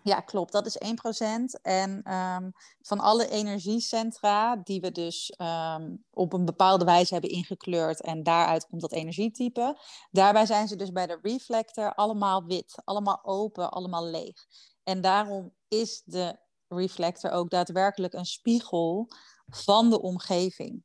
Ja, 0.02 0.20
klopt. 0.20 0.52
Dat 0.52 0.66
is 0.66 0.78
1%. 0.78 1.60
En 1.62 2.14
um, 2.14 2.52
van 2.80 3.00
alle 3.00 3.28
energiecentra 3.28 4.56
die 4.56 4.80
we 4.80 4.92
dus 4.92 5.34
um, 5.38 6.04
op 6.10 6.32
een 6.32 6.44
bepaalde 6.44 6.84
wijze 6.84 7.12
hebben 7.12 7.30
ingekleurd 7.30 8.00
en 8.00 8.22
daaruit 8.22 8.66
komt 8.66 8.80
dat 8.80 8.92
energietype, 8.92 9.78
daarbij 10.10 10.46
zijn 10.46 10.68
ze 10.68 10.76
dus 10.76 10.92
bij 10.92 11.06
de 11.06 11.18
reflector 11.22 11.94
allemaal 11.94 12.44
wit, 12.44 12.74
allemaal 12.84 13.20
open, 13.22 13.70
allemaal 13.70 14.06
leeg. 14.06 14.46
En 14.84 15.00
daarom 15.00 15.52
is 15.68 16.02
de 16.04 16.38
reflector 16.68 17.30
ook 17.30 17.50
daadwerkelijk 17.50 18.12
een 18.12 18.24
spiegel 18.24 19.08
van 19.48 19.90
de 19.90 20.00
omgeving. 20.00 20.82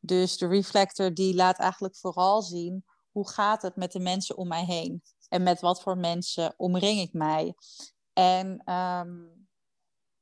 Dus 0.00 0.38
de 0.38 0.46
reflector 0.46 1.14
die 1.14 1.34
laat 1.34 1.58
eigenlijk 1.58 1.96
vooral 1.96 2.42
zien 2.42 2.84
hoe 3.10 3.28
gaat 3.28 3.62
het 3.62 3.76
met 3.76 3.92
de 3.92 4.00
mensen 4.00 4.36
om 4.36 4.48
mij 4.48 4.64
heen 4.64 5.02
en 5.28 5.42
met 5.42 5.60
wat 5.60 5.82
voor 5.82 5.98
mensen 5.98 6.54
omring 6.56 7.00
ik 7.00 7.12
mij. 7.12 7.54
En 8.12 8.72
um, 8.72 9.41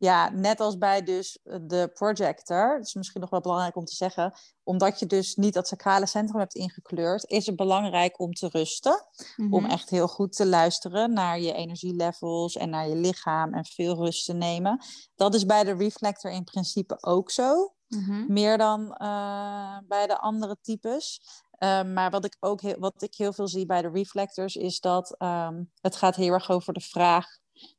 ja, 0.00 0.30
net 0.30 0.60
als 0.60 0.78
bij 0.78 1.02
dus 1.02 1.38
de 1.42 1.90
projector, 1.94 2.76
dat 2.76 2.86
is 2.86 2.94
misschien 2.94 3.20
nog 3.20 3.30
wel 3.30 3.40
belangrijk 3.40 3.76
om 3.76 3.84
te 3.84 3.94
zeggen, 3.94 4.32
omdat 4.62 4.98
je 4.98 5.06
dus 5.06 5.34
niet 5.34 5.54
dat 5.54 5.68
sacrale 5.68 6.06
centrum 6.06 6.38
hebt 6.38 6.54
ingekleurd, 6.54 7.30
is 7.30 7.46
het 7.46 7.56
belangrijk 7.56 8.20
om 8.20 8.32
te 8.32 8.48
rusten. 8.48 9.06
Om 9.50 9.64
echt 9.64 9.90
heel 9.90 10.08
goed 10.08 10.32
te 10.36 10.46
luisteren 10.46 11.12
naar 11.12 11.40
je 11.40 11.52
energielevels 11.52 12.56
en 12.56 12.70
naar 12.70 12.88
je 12.88 12.96
lichaam 12.96 13.54
en 13.54 13.64
veel 13.64 13.96
rust 13.96 14.24
te 14.24 14.32
nemen. 14.32 14.84
Dat 15.14 15.34
is 15.34 15.46
bij 15.46 15.64
de 15.64 15.74
reflector 15.74 16.30
in 16.30 16.44
principe 16.44 16.96
ook 17.00 17.30
zo. 17.30 17.74
Mm-hmm. 17.88 18.24
Meer 18.28 18.58
dan 18.58 18.80
uh, 19.02 19.78
bij 19.88 20.06
de 20.06 20.18
andere 20.18 20.56
types. 20.60 21.20
Um, 21.58 21.92
maar 21.92 22.10
wat 22.10 22.24
ik 22.24 22.36
ook 22.40 22.60
heel, 22.60 22.78
wat 22.78 23.02
ik 23.02 23.14
heel 23.14 23.32
veel 23.32 23.48
zie 23.48 23.66
bij 23.66 23.82
de 23.82 23.90
reflectors 23.90 24.56
is 24.56 24.80
dat 24.80 25.14
um, 25.18 25.72
het 25.80 25.96
gaat 25.96 26.16
heel 26.16 26.32
erg 26.32 26.50
over 26.50 26.72
de 26.72 26.80
vraag 26.80 27.26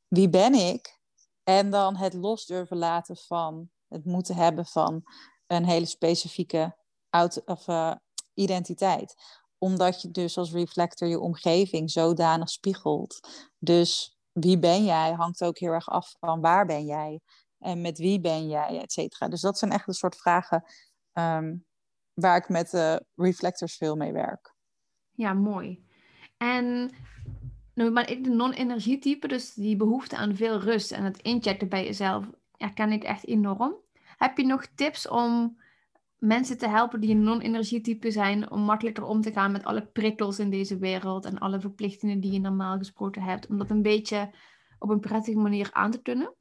wie 0.07 0.29
ben 0.29 0.53
ik? 0.53 1.00
En 1.43 1.69
dan 1.69 1.95
het 1.95 2.13
los 2.13 2.45
durven 2.45 2.77
laten 2.77 3.17
van 3.17 3.69
het 3.87 4.05
moeten 4.05 4.35
hebben 4.35 4.65
van 4.65 5.03
een 5.47 5.65
hele 5.65 5.85
specifieke 5.85 6.77
auto, 7.09 7.41
of, 7.45 7.67
uh, 7.67 7.95
identiteit. 8.33 9.39
Omdat 9.57 10.01
je 10.01 10.11
dus 10.11 10.37
als 10.37 10.51
reflector 10.51 11.07
je 11.07 11.19
omgeving 11.19 11.91
zodanig 11.91 12.49
spiegelt. 12.49 13.19
Dus 13.57 14.19
wie 14.31 14.59
ben 14.59 14.85
jij 14.85 15.11
hangt 15.11 15.43
ook 15.43 15.57
heel 15.57 15.71
erg 15.71 15.89
af 15.89 16.15
van 16.19 16.41
waar 16.41 16.65
ben 16.65 16.85
jij 16.85 17.19
en 17.57 17.81
met 17.81 17.97
wie 17.97 18.19
ben 18.19 18.47
jij, 18.47 18.79
et 18.81 18.91
cetera. 18.91 19.27
Dus 19.27 19.41
dat 19.41 19.57
zijn 19.57 19.71
echt 19.71 19.87
een 19.87 19.93
soort 19.93 20.15
vragen 20.15 20.63
um, 21.13 21.65
waar 22.13 22.37
ik 22.37 22.49
met 22.49 22.73
uh, 22.73 22.95
reflectors 23.15 23.75
veel 23.75 23.95
mee 23.95 24.13
werk. 24.13 24.55
Ja, 25.11 25.33
mooi. 25.33 25.85
En 26.37 26.91
maar 27.89 28.09
ik 28.09 28.23
de 28.23 28.29
non-energietype, 28.29 29.27
dus 29.27 29.53
die 29.53 29.75
behoefte 29.75 30.17
aan 30.17 30.35
veel 30.35 30.59
rust 30.59 30.91
en 30.91 31.03
het 31.03 31.21
inchecken 31.21 31.69
bij 31.69 31.85
jezelf, 31.85 32.25
herken 32.57 32.91
ik 32.91 33.03
echt 33.03 33.27
enorm. 33.27 33.75
Heb 34.17 34.37
je 34.37 34.45
nog 34.45 34.65
tips 34.75 35.07
om 35.07 35.59
mensen 36.17 36.57
te 36.57 36.67
helpen 36.67 36.99
die 36.99 37.11
een 37.11 37.23
non-energietype 37.23 38.11
zijn, 38.11 38.51
om 38.51 38.61
makkelijker 38.61 39.03
om 39.03 39.21
te 39.21 39.31
gaan 39.31 39.51
met 39.51 39.63
alle 39.63 39.85
prikkels 39.85 40.39
in 40.39 40.49
deze 40.49 40.77
wereld 40.77 41.25
en 41.25 41.39
alle 41.39 41.59
verplichtingen 41.59 42.19
die 42.19 42.31
je 42.31 42.39
normaal 42.39 42.77
gesproken 42.77 43.21
hebt, 43.21 43.47
om 43.47 43.57
dat 43.57 43.69
een 43.69 43.81
beetje 43.81 44.29
op 44.79 44.89
een 44.89 44.99
prettige 44.99 45.37
manier 45.37 45.69
aan 45.71 45.91
te 45.91 46.01
kunnen? 46.01 46.35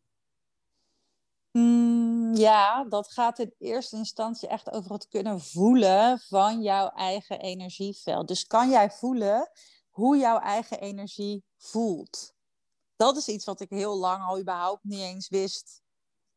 Mm, 1.53 2.35
ja, 2.35 2.85
dat 2.85 3.13
gaat 3.13 3.39
in 3.39 3.55
eerste 3.59 3.97
instantie 3.97 4.49
echt 4.49 4.71
over 4.71 4.93
het 4.93 5.09
kunnen 5.09 5.41
voelen 5.41 6.19
van 6.19 6.63
jouw 6.63 6.89
eigen 6.89 7.41
energieveld. 7.41 8.29
Dus 8.29 8.47
kan 8.47 8.71
jij 8.71 8.91
voelen 8.91 9.51
hoe 10.01 10.17
jouw 10.17 10.39
eigen 10.39 10.81
energie 10.81 11.45
voelt. 11.57 12.33
Dat 12.97 13.17
is 13.17 13.29
iets 13.29 13.45
wat 13.45 13.61
ik 13.61 13.71
heel 13.71 13.97
lang 13.99 14.23
al 14.23 14.39
überhaupt 14.39 14.85
niet 14.85 15.01
eens 15.01 15.29
wist 15.29 15.83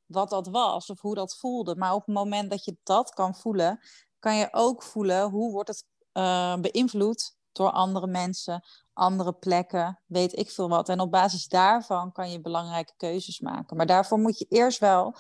wat 0.06 0.30
dat 0.30 0.47
was 0.47 0.89
of 0.89 1.02
hoe 1.02 1.15
dat 1.15 1.38
voelde. 1.38 1.76
Maar 1.76 1.93
op 1.93 2.06
het 2.06 2.15
moment 2.15 2.49
dat 2.49 2.65
je 2.65 2.78
dat 2.84 3.13
kan 3.13 3.36
voelen, 3.36 3.80
kan 4.19 4.36
je 4.36 4.47
ook 4.52 4.84
voelen 4.84 5.30
hoe 5.30 5.52
wordt 5.52 5.69
het 5.69 5.86
uh, 6.13 6.56
beïnvloed 6.58 7.36
door 7.52 7.71
andere 7.71 8.08
mensen, 8.08 8.63
andere 8.93 9.34
plekken, 9.34 10.02
weet 10.06 10.38
ik 10.38 10.49
veel 10.49 10.69
wat. 10.69 10.89
En 10.89 10.99
op 10.99 11.12
basis 11.12 11.47
daarvan 11.47 12.12
kan 12.12 12.32
je 12.32 12.41
belangrijke 12.41 12.93
keuzes 12.97 13.39
maken. 13.39 13.78
Maar 13.78 13.86
daarvoor 13.86 14.19
moet 14.19 14.38
je 14.38 14.45
eerst 14.49 14.80
wel 14.80 15.15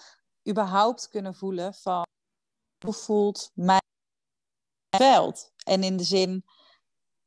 überhaupt 0.49 1.09
kunnen 1.09 1.35
voelen 1.35 1.73
van 1.73 2.05
hoe 2.85 2.93
voelt 2.93 3.51
mijn 3.53 3.81
veld? 4.97 5.51
En 5.63 5.83
in 5.83 5.97
de 5.97 6.03
zin, 6.03 6.45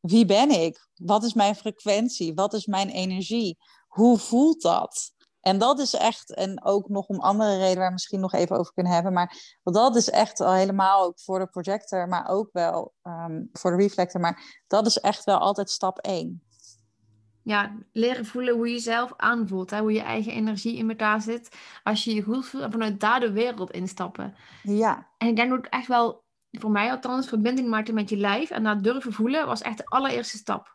wie 0.07 0.27
ben 0.27 0.51
ik? 0.51 0.89
Wat 0.95 1.25
is 1.25 1.35
mijn 1.35 1.55
frequentie? 1.55 2.35
Wat 2.35 2.55
is 2.55 2.67
mijn 2.67 2.89
energie? 2.89 3.59
Hoe 3.87 4.19
voelt 4.19 4.63
dat? 4.63 5.15
En 5.41 5.59
dat 5.59 5.79
is 5.79 5.95
echt, 5.95 6.35
en 6.35 6.65
ook 6.65 6.89
nog 6.89 7.07
om 7.07 7.21
andere 7.21 7.57
redenen 7.57 7.77
waar 7.77 7.87
we 7.87 7.93
misschien 7.93 8.21
nog 8.21 8.33
even 8.33 8.59
over 8.59 8.73
kunnen 8.73 8.93
hebben, 8.93 9.13
maar 9.13 9.59
dat 9.63 9.97
is 9.97 10.11
echt 10.11 10.41
al 10.41 10.53
helemaal 10.53 11.05
ook 11.05 11.21
voor 11.21 11.39
de 11.39 11.47
projector, 11.47 12.09
maar 12.09 12.29
ook 12.29 12.49
wel 12.53 12.93
um, 13.03 13.49
voor 13.53 13.71
de 13.71 13.83
reflector, 13.83 14.21
maar 14.21 14.63
dat 14.67 14.87
is 14.87 15.01
echt 15.01 15.25
wel 15.25 15.39
altijd 15.39 15.71
stap 15.71 15.99
één. 15.99 16.43
Ja, 17.43 17.77
leren 17.93 18.27
voelen 18.27 18.55
hoe 18.55 18.67
je 18.67 18.73
jezelf 18.73 19.13
aanvoelt, 19.17 19.71
hè? 19.71 19.81
hoe 19.81 19.93
je 19.93 20.01
eigen 20.01 20.33
energie 20.33 20.77
in 20.77 20.89
elkaar 20.89 21.21
zit. 21.21 21.57
Als 21.83 22.05
je 22.05 22.15
je 22.15 22.23
goed 22.23 22.47
voelt 22.47 22.65
en 22.65 22.73
vanuit 22.73 23.01
daar 23.01 23.21
de 23.21 23.33
wereld 23.33 23.71
instappen. 23.71 24.35
Ja. 24.63 25.07
En 25.19 25.29
ik 25.29 25.37
denk 25.37 25.53
ook 25.53 25.67
echt 25.67 25.87
wel 25.87 26.25
voor 26.61 26.71
mij 26.71 26.91
althans, 26.91 27.29
verbinding 27.29 27.69
maken 27.69 27.95
met 27.95 28.09
je 28.09 28.17
lijf 28.17 28.51
en 28.51 28.65
dat 28.65 28.83
durven 28.83 29.13
voelen 29.13 29.47
was 29.47 29.63
echt 29.63 29.79
de 29.79 29.87
allereerste 29.87 30.37
stap. 30.37 30.75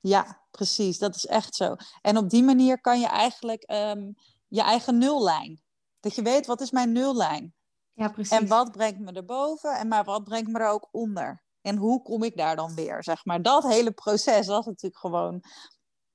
Ja, 0.00 0.40
precies. 0.50 0.98
Dat 0.98 1.14
is 1.14 1.26
echt 1.26 1.54
zo. 1.54 1.76
En 2.02 2.16
op 2.16 2.30
die 2.30 2.42
manier 2.42 2.80
kan 2.80 3.00
je 3.00 3.06
eigenlijk 3.06 3.70
um, 3.72 4.14
je 4.48 4.62
eigen 4.62 4.98
nullijn. 4.98 5.62
Dat 6.00 6.14
je 6.14 6.22
weet, 6.22 6.46
wat 6.46 6.60
is 6.60 6.70
mijn 6.70 6.92
nullijn? 6.92 7.54
Ja, 7.92 8.08
precies. 8.08 8.38
En 8.38 8.46
wat 8.46 8.72
brengt 8.72 8.98
me 8.98 9.12
erboven 9.12 9.78
en 9.78 9.88
maar 9.88 10.04
wat 10.04 10.24
brengt 10.24 10.50
me 10.50 10.58
er 10.58 10.68
ook 10.68 10.88
onder? 10.90 11.42
En 11.60 11.76
hoe 11.76 12.02
kom 12.02 12.22
ik 12.22 12.36
daar 12.36 12.56
dan 12.56 12.74
weer, 12.74 13.02
zeg 13.02 13.24
maar. 13.24 13.42
Dat 13.42 13.62
hele 13.62 13.90
proces, 13.90 14.46
dat 14.46 14.60
is 14.60 14.66
natuurlijk 14.66 15.00
gewoon 15.00 15.42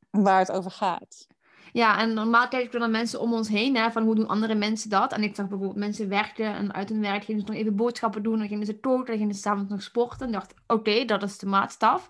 waar 0.09 0.39
het 0.39 0.51
over 0.51 0.71
gaat. 0.71 1.27
Ja, 1.71 1.99
en 1.99 2.13
normaal 2.13 2.47
kijk 2.47 2.73
ik 2.73 2.79
naar 2.79 2.89
mensen 2.89 3.19
om 3.19 3.33
ons 3.33 3.47
heen, 3.47 3.75
hè, 3.75 3.91
van 3.91 4.03
hoe 4.03 4.15
doen 4.15 4.27
andere 4.27 4.55
mensen 4.55 4.89
dat. 4.89 5.13
En 5.13 5.23
ik 5.23 5.35
zag 5.35 5.47
bijvoorbeeld 5.47 5.79
mensen 5.79 6.09
werken 6.09 6.55
en 6.55 6.73
uit 6.73 6.89
hun 6.89 7.01
werk 7.01 7.23
gingen 7.23 7.41
ze 7.41 7.47
nog 7.47 7.55
even 7.55 7.75
boodschappen 7.75 8.23
doen. 8.23 8.37
Dan 8.37 8.47
gingen 8.47 8.65
ze 8.65 8.79
koken, 8.79 9.05
dan 9.05 9.17
gingen 9.17 9.33
ze 9.33 9.41
s'avonds 9.41 9.69
nog 9.69 9.81
sporten. 9.81 10.25
En 10.25 10.31
dacht, 10.31 10.53
oké, 10.67 11.05
dat 11.05 11.23
is 11.23 11.37
de 11.37 11.45
maatstaf. 11.45 12.07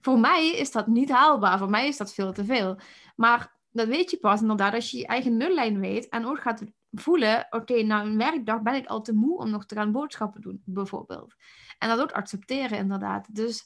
Voor 0.00 0.18
mij 0.18 0.50
is 0.50 0.72
dat 0.72 0.86
niet 0.86 1.10
haalbaar. 1.10 1.58
Voor 1.58 1.70
mij 1.70 1.88
is 1.88 1.96
dat 1.96 2.14
veel 2.14 2.32
te 2.32 2.44
veel. 2.44 2.76
Maar 3.16 3.52
dat 3.70 3.88
weet 3.88 4.10
je 4.10 4.16
pas 4.16 4.40
inderdaad 4.40 4.74
als 4.74 4.90
je 4.90 4.98
je 4.98 5.06
eigen 5.06 5.36
nullijn 5.36 5.80
weet. 5.80 6.08
En 6.08 6.26
ook 6.26 6.40
gaat 6.40 6.64
voelen, 6.90 7.46
oké, 7.50 7.82
na 7.82 8.02
een 8.02 8.18
werkdag 8.18 8.62
ben 8.62 8.74
ik 8.74 8.86
al 8.86 9.02
te 9.02 9.14
moe 9.14 9.38
om 9.38 9.50
nog 9.50 9.66
te 9.66 9.74
gaan 9.74 9.92
boodschappen 9.92 10.40
doen, 10.40 10.62
bijvoorbeeld. 10.64 11.34
En 11.78 11.88
dat 11.88 12.00
ook 12.00 12.12
accepteren 12.12 12.78
inderdaad. 12.78 13.34
Dus 13.34 13.64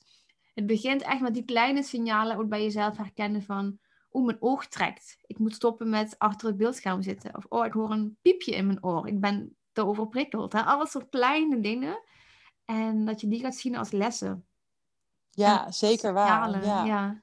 het 0.55 0.67
begint 0.67 1.03
echt 1.03 1.21
met 1.21 1.35
die 1.35 1.45
kleine 1.45 1.83
signalen 1.83 2.37
ook 2.37 2.49
bij 2.49 2.63
jezelf 2.63 2.97
herkennen 2.97 3.43
van 3.43 3.79
oeh, 4.13 4.27
mijn 4.27 4.43
oog 4.43 4.67
trekt. 4.67 5.19
Ik 5.27 5.39
moet 5.39 5.55
stoppen 5.55 5.89
met 5.89 6.15
achter 6.19 6.49
het 6.49 6.57
beeldscherm 6.57 7.03
zitten. 7.03 7.37
Of 7.37 7.45
oh, 7.49 7.67
ik 7.67 7.73
hoor 7.73 7.91
een 7.91 8.19
piepje 8.23 8.55
in 8.55 8.67
mijn 8.67 8.85
oor. 8.85 9.09
Ik 9.09 9.21
ben 9.21 9.57
te 9.73 9.87
overprikkeld. 9.87 10.53
Hè? 10.53 10.63
Alles 10.63 10.91
soort 10.91 11.09
kleine 11.09 11.61
dingen. 11.61 12.03
En 12.65 13.05
dat 13.05 13.21
je 13.21 13.29
die 13.29 13.41
gaat 13.41 13.57
zien 13.57 13.77
als 13.77 13.91
lessen. 13.91 14.47
Ja, 15.31 15.71
zeker 15.71 16.13
waar. 16.13 16.65
Ja. 16.65 16.85
ja. 16.85 17.23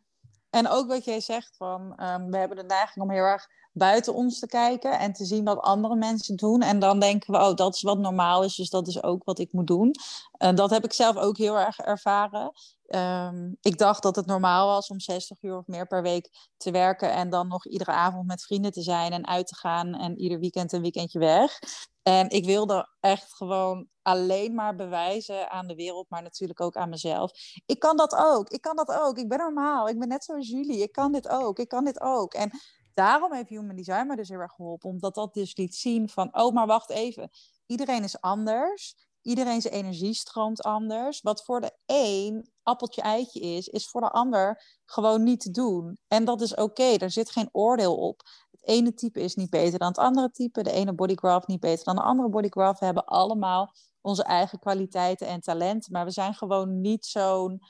En 0.49 0.67
ook 0.67 0.87
wat 0.87 1.05
jij 1.05 1.19
zegt 1.19 1.55
van, 1.57 1.81
um, 1.81 2.31
we 2.31 2.37
hebben 2.37 2.57
de 2.57 2.63
neiging 2.63 3.05
om 3.05 3.11
heel 3.11 3.23
erg 3.23 3.47
buiten 3.77 4.13
ons 4.13 4.39
te 4.39 4.47
kijken 4.47 4.99
en 4.99 5.13
te 5.13 5.25
zien 5.25 5.43
wat 5.43 5.59
andere 5.59 5.95
mensen 5.95 6.35
doen. 6.35 6.61
En 6.61 6.79
dan 6.79 6.99
denken 6.99 7.33
we, 7.33 7.39
oh, 7.39 7.55
dat 7.55 7.75
is 7.75 7.81
wat 7.81 7.97
normaal 7.97 8.43
is, 8.43 8.55
dus 8.55 8.69
dat 8.69 8.87
is 8.87 9.03
ook 9.03 9.23
wat 9.23 9.39
ik 9.39 9.51
moet 9.51 9.67
doen. 9.67 9.95
En 10.37 10.55
dat 10.55 10.69
heb 10.69 10.83
ik 10.83 10.93
zelf 10.93 11.15
ook 11.15 11.37
heel 11.37 11.57
erg 11.57 11.79
ervaren. 11.79 12.51
Ehm, 12.87 13.51
ik 13.61 13.77
dacht 13.77 14.03
dat 14.03 14.15
het 14.15 14.25
normaal 14.25 14.67
was 14.67 14.87
om 14.87 14.99
60 14.99 15.43
uur 15.43 15.57
of 15.57 15.67
meer 15.67 15.87
per 15.87 16.01
week 16.01 16.29
te 16.57 16.71
werken 16.71 17.13
en 17.13 17.29
dan 17.29 17.47
nog 17.47 17.65
iedere 17.65 17.91
avond 17.91 18.27
met 18.27 18.43
vrienden 18.43 18.71
te 18.71 18.81
zijn 18.81 19.11
en 19.11 19.27
uit 19.27 19.47
te 19.47 19.55
gaan 19.55 19.93
en 19.93 20.19
ieder 20.19 20.39
weekend 20.39 20.71
een 20.71 20.81
weekendje 20.81 21.19
weg. 21.19 21.59
En 22.03 22.29
ik 22.29 22.45
wilde 22.45 22.89
echt 22.99 23.33
gewoon 23.33 23.87
alleen 24.01 24.55
maar 24.55 24.75
bewijzen 24.75 25.49
aan 25.51 25.67
de 25.67 25.75
wereld, 25.75 26.09
maar 26.09 26.21
natuurlijk 26.21 26.61
ook 26.61 26.75
aan 26.75 26.89
mezelf. 26.89 27.31
Ik 27.65 27.79
kan 27.79 27.97
dat 27.97 28.15
ook. 28.15 28.49
Ik 28.49 28.61
kan 28.61 28.75
dat 28.75 28.91
ook. 28.91 29.17
Ik 29.17 29.29
ben 29.29 29.37
normaal. 29.37 29.89
Ik 29.89 29.99
ben 29.99 30.07
net 30.07 30.23
zoals 30.23 30.49
jullie. 30.49 30.81
Ik 30.81 30.91
kan 30.91 31.11
dit 31.11 31.29
ook. 31.29 31.59
Ik 31.59 31.67
kan 31.67 31.85
dit 31.85 32.01
ook. 32.01 32.33
En 32.33 32.51
daarom 32.95 33.33
heeft 33.33 33.49
Human 33.49 33.75
Design 33.75 34.07
me 34.07 34.15
dus 34.15 34.29
heel 34.29 34.39
erg 34.39 34.53
geholpen. 34.55 34.89
Omdat 34.89 35.15
dat 35.15 35.33
dus 35.33 35.55
liet 35.55 35.75
zien 35.75 36.09
van, 36.09 36.37
oh, 36.37 36.53
maar 36.53 36.67
wacht 36.67 36.89
even. 36.89 37.29
Iedereen 37.65 38.03
is 38.03 38.21
anders. 38.21 38.95
Iedereen 39.21 39.61
zijn 39.61 39.73
energie 39.73 40.13
stroomt 40.13 40.61
anders. 40.61 41.21
Wat 41.21 41.43
voor 41.43 41.61
de 41.61 41.71
een 41.85 42.49
appeltje 42.63 43.01
eitje 43.01 43.39
is, 43.39 43.67
is 43.67 43.87
voor 43.87 44.01
de 44.01 44.11
ander 44.11 44.63
gewoon 44.85 45.23
niet 45.23 45.39
te 45.39 45.51
doen. 45.51 45.97
En 46.07 46.25
dat 46.25 46.41
is 46.41 46.51
oké. 46.51 46.61
Okay. 46.61 46.95
Er 46.97 47.11
zit 47.11 47.29
geen 47.29 47.49
oordeel 47.51 47.95
op 47.97 48.23
ene 48.65 48.93
type 48.93 49.19
is 49.19 49.35
niet 49.35 49.49
beter 49.49 49.79
dan 49.79 49.87
het 49.87 49.97
andere 49.97 50.31
type. 50.31 50.63
De 50.63 50.71
ene 50.71 50.93
bodygraph 50.93 51.47
niet 51.47 51.59
beter 51.59 51.85
dan 51.85 51.95
de 51.95 52.01
andere 52.01 52.29
bodygraph. 52.29 52.79
We 52.79 52.85
hebben 52.85 53.05
allemaal 53.05 53.73
onze 54.01 54.23
eigen 54.23 54.59
kwaliteiten 54.59 55.27
en 55.27 55.41
talenten. 55.41 55.91
Maar 55.91 56.05
we 56.05 56.11
zijn 56.11 56.33
gewoon 56.33 56.81
niet 56.81 57.05
zo'n. 57.05 57.61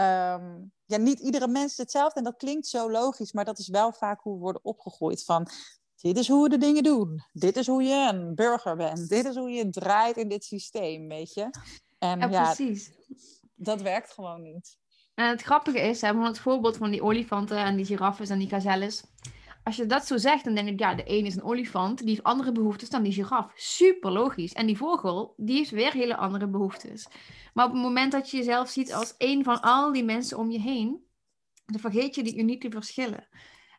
Ehm, 0.00 0.58
ja, 0.84 0.96
niet 0.96 1.20
iedere 1.20 1.48
mens 1.48 1.70
is 1.70 1.76
hetzelfde. 1.76 2.18
En 2.18 2.24
dat 2.24 2.36
klinkt 2.36 2.66
zo 2.66 2.90
logisch, 2.90 3.32
maar 3.32 3.44
dat 3.44 3.58
is 3.58 3.68
wel 3.68 3.92
vaak 3.92 4.20
hoe 4.20 4.34
we 4.34 4.40
worden 4.40 4.64
opgegroeid. 4.64 5.24
Van 5.24 5.48
dit 5.96 6.18
is 6.18 6.28
hoe 6.28 6.42
we 6.42 6.48
de 6.48 6.58
dingen 6.58 6.82
doen. 6.82 7.22
Dit 7.32 7.56
is 7.56 7.66
hoe 7.66 7.82
je 7.82 8.08
een 8.12 8.34
burger 8.34 8.76
bent. 8.76 9.08
Dit 9.08 9.24
is 9.24 9.36
hoe 9.36 9.50
je 9.50 9.70
draait 9.70 10.16
in 10.16 10.28
dit 10.28 10.44
systeem, 10.44 11.08
weet 11.08 11.34
je. 11.34 11.50
En 11.98 12.18
ja, 12.18 12.28
ja 12.28 12.44
precies. 12.44 12.92
Dat 13.54 13.82
werkt 13.82 14.12
gewoon 14.12 14.42
niet. 14.42 14.78
En 15.14 15.28
het 15.28 15.42
grappige 15.42 15.80
is, 15.80 16.00
hè, 16.00 16.22
het 16.22 16.38
voorbeeld 16.38 16.76
van 16.76 16.90
die 16.90 17.02
olifanten 17.02 17.58
en 17.58 17.76
die 17.76 17.84
giraffen 17.84 18.28
en 18.28 18.38
die 18.38 18.48
gazelles 18.48 19.04
als 19.70 19.78
je 19.78 19.86
dat 19.86 20.06
zo 20.06 20.16
zegt, 20.16 20.44
dan 20.44 20.54
denk 20.54 20.68
ik, 20.68 20.78
ja, 20.78 20.94
de 20.94 21.02
een 21.06 21.26
is 21.26 21.36
een 21.36 21.42
olifant, 21.42 21.98
die 21.98 22.08
heeft 22.08 22.22
andere 22.22 22.52
behoeftes 22.52 22.90
dan 22.90 23.02
die 23.02 23.12
giraf. 23.12 23.52
Super 23.54 24.10
logisch. 24.10 24.52
En 24.52 24.66
die 24.66 24.76
vogel, 24.76 25.34
die 25.36 25.56
heeft 25.56 25.70
weer 25.70 25.92
hele 25.92 26.16
andere 26.16 26.48
behoeftes. 26.48 27.08
Maar 27.54 27.66
op 27.66 27.72
het 27.72 27.82
moment 27.82 28.12
dat 28.12 28.30
je 28.30 28.36
jezelf 28.36 28.68
ziet 28.68 28.94
als 28.94 29.14
een 29.18 29.44
van 29.44 29.60
al 29.60 29.92
die 29.92 30.04
mensen 30.04 30.38
om 30.38 30.50
je 30.50 30.60
heen, 30.60 31.04
dan 31.66 31.80
vergeet 31.80 32.14
je 32.14 32.22
die 32.22 32.38
unieke 32.38 32.70
verschillen. 32.70 33.28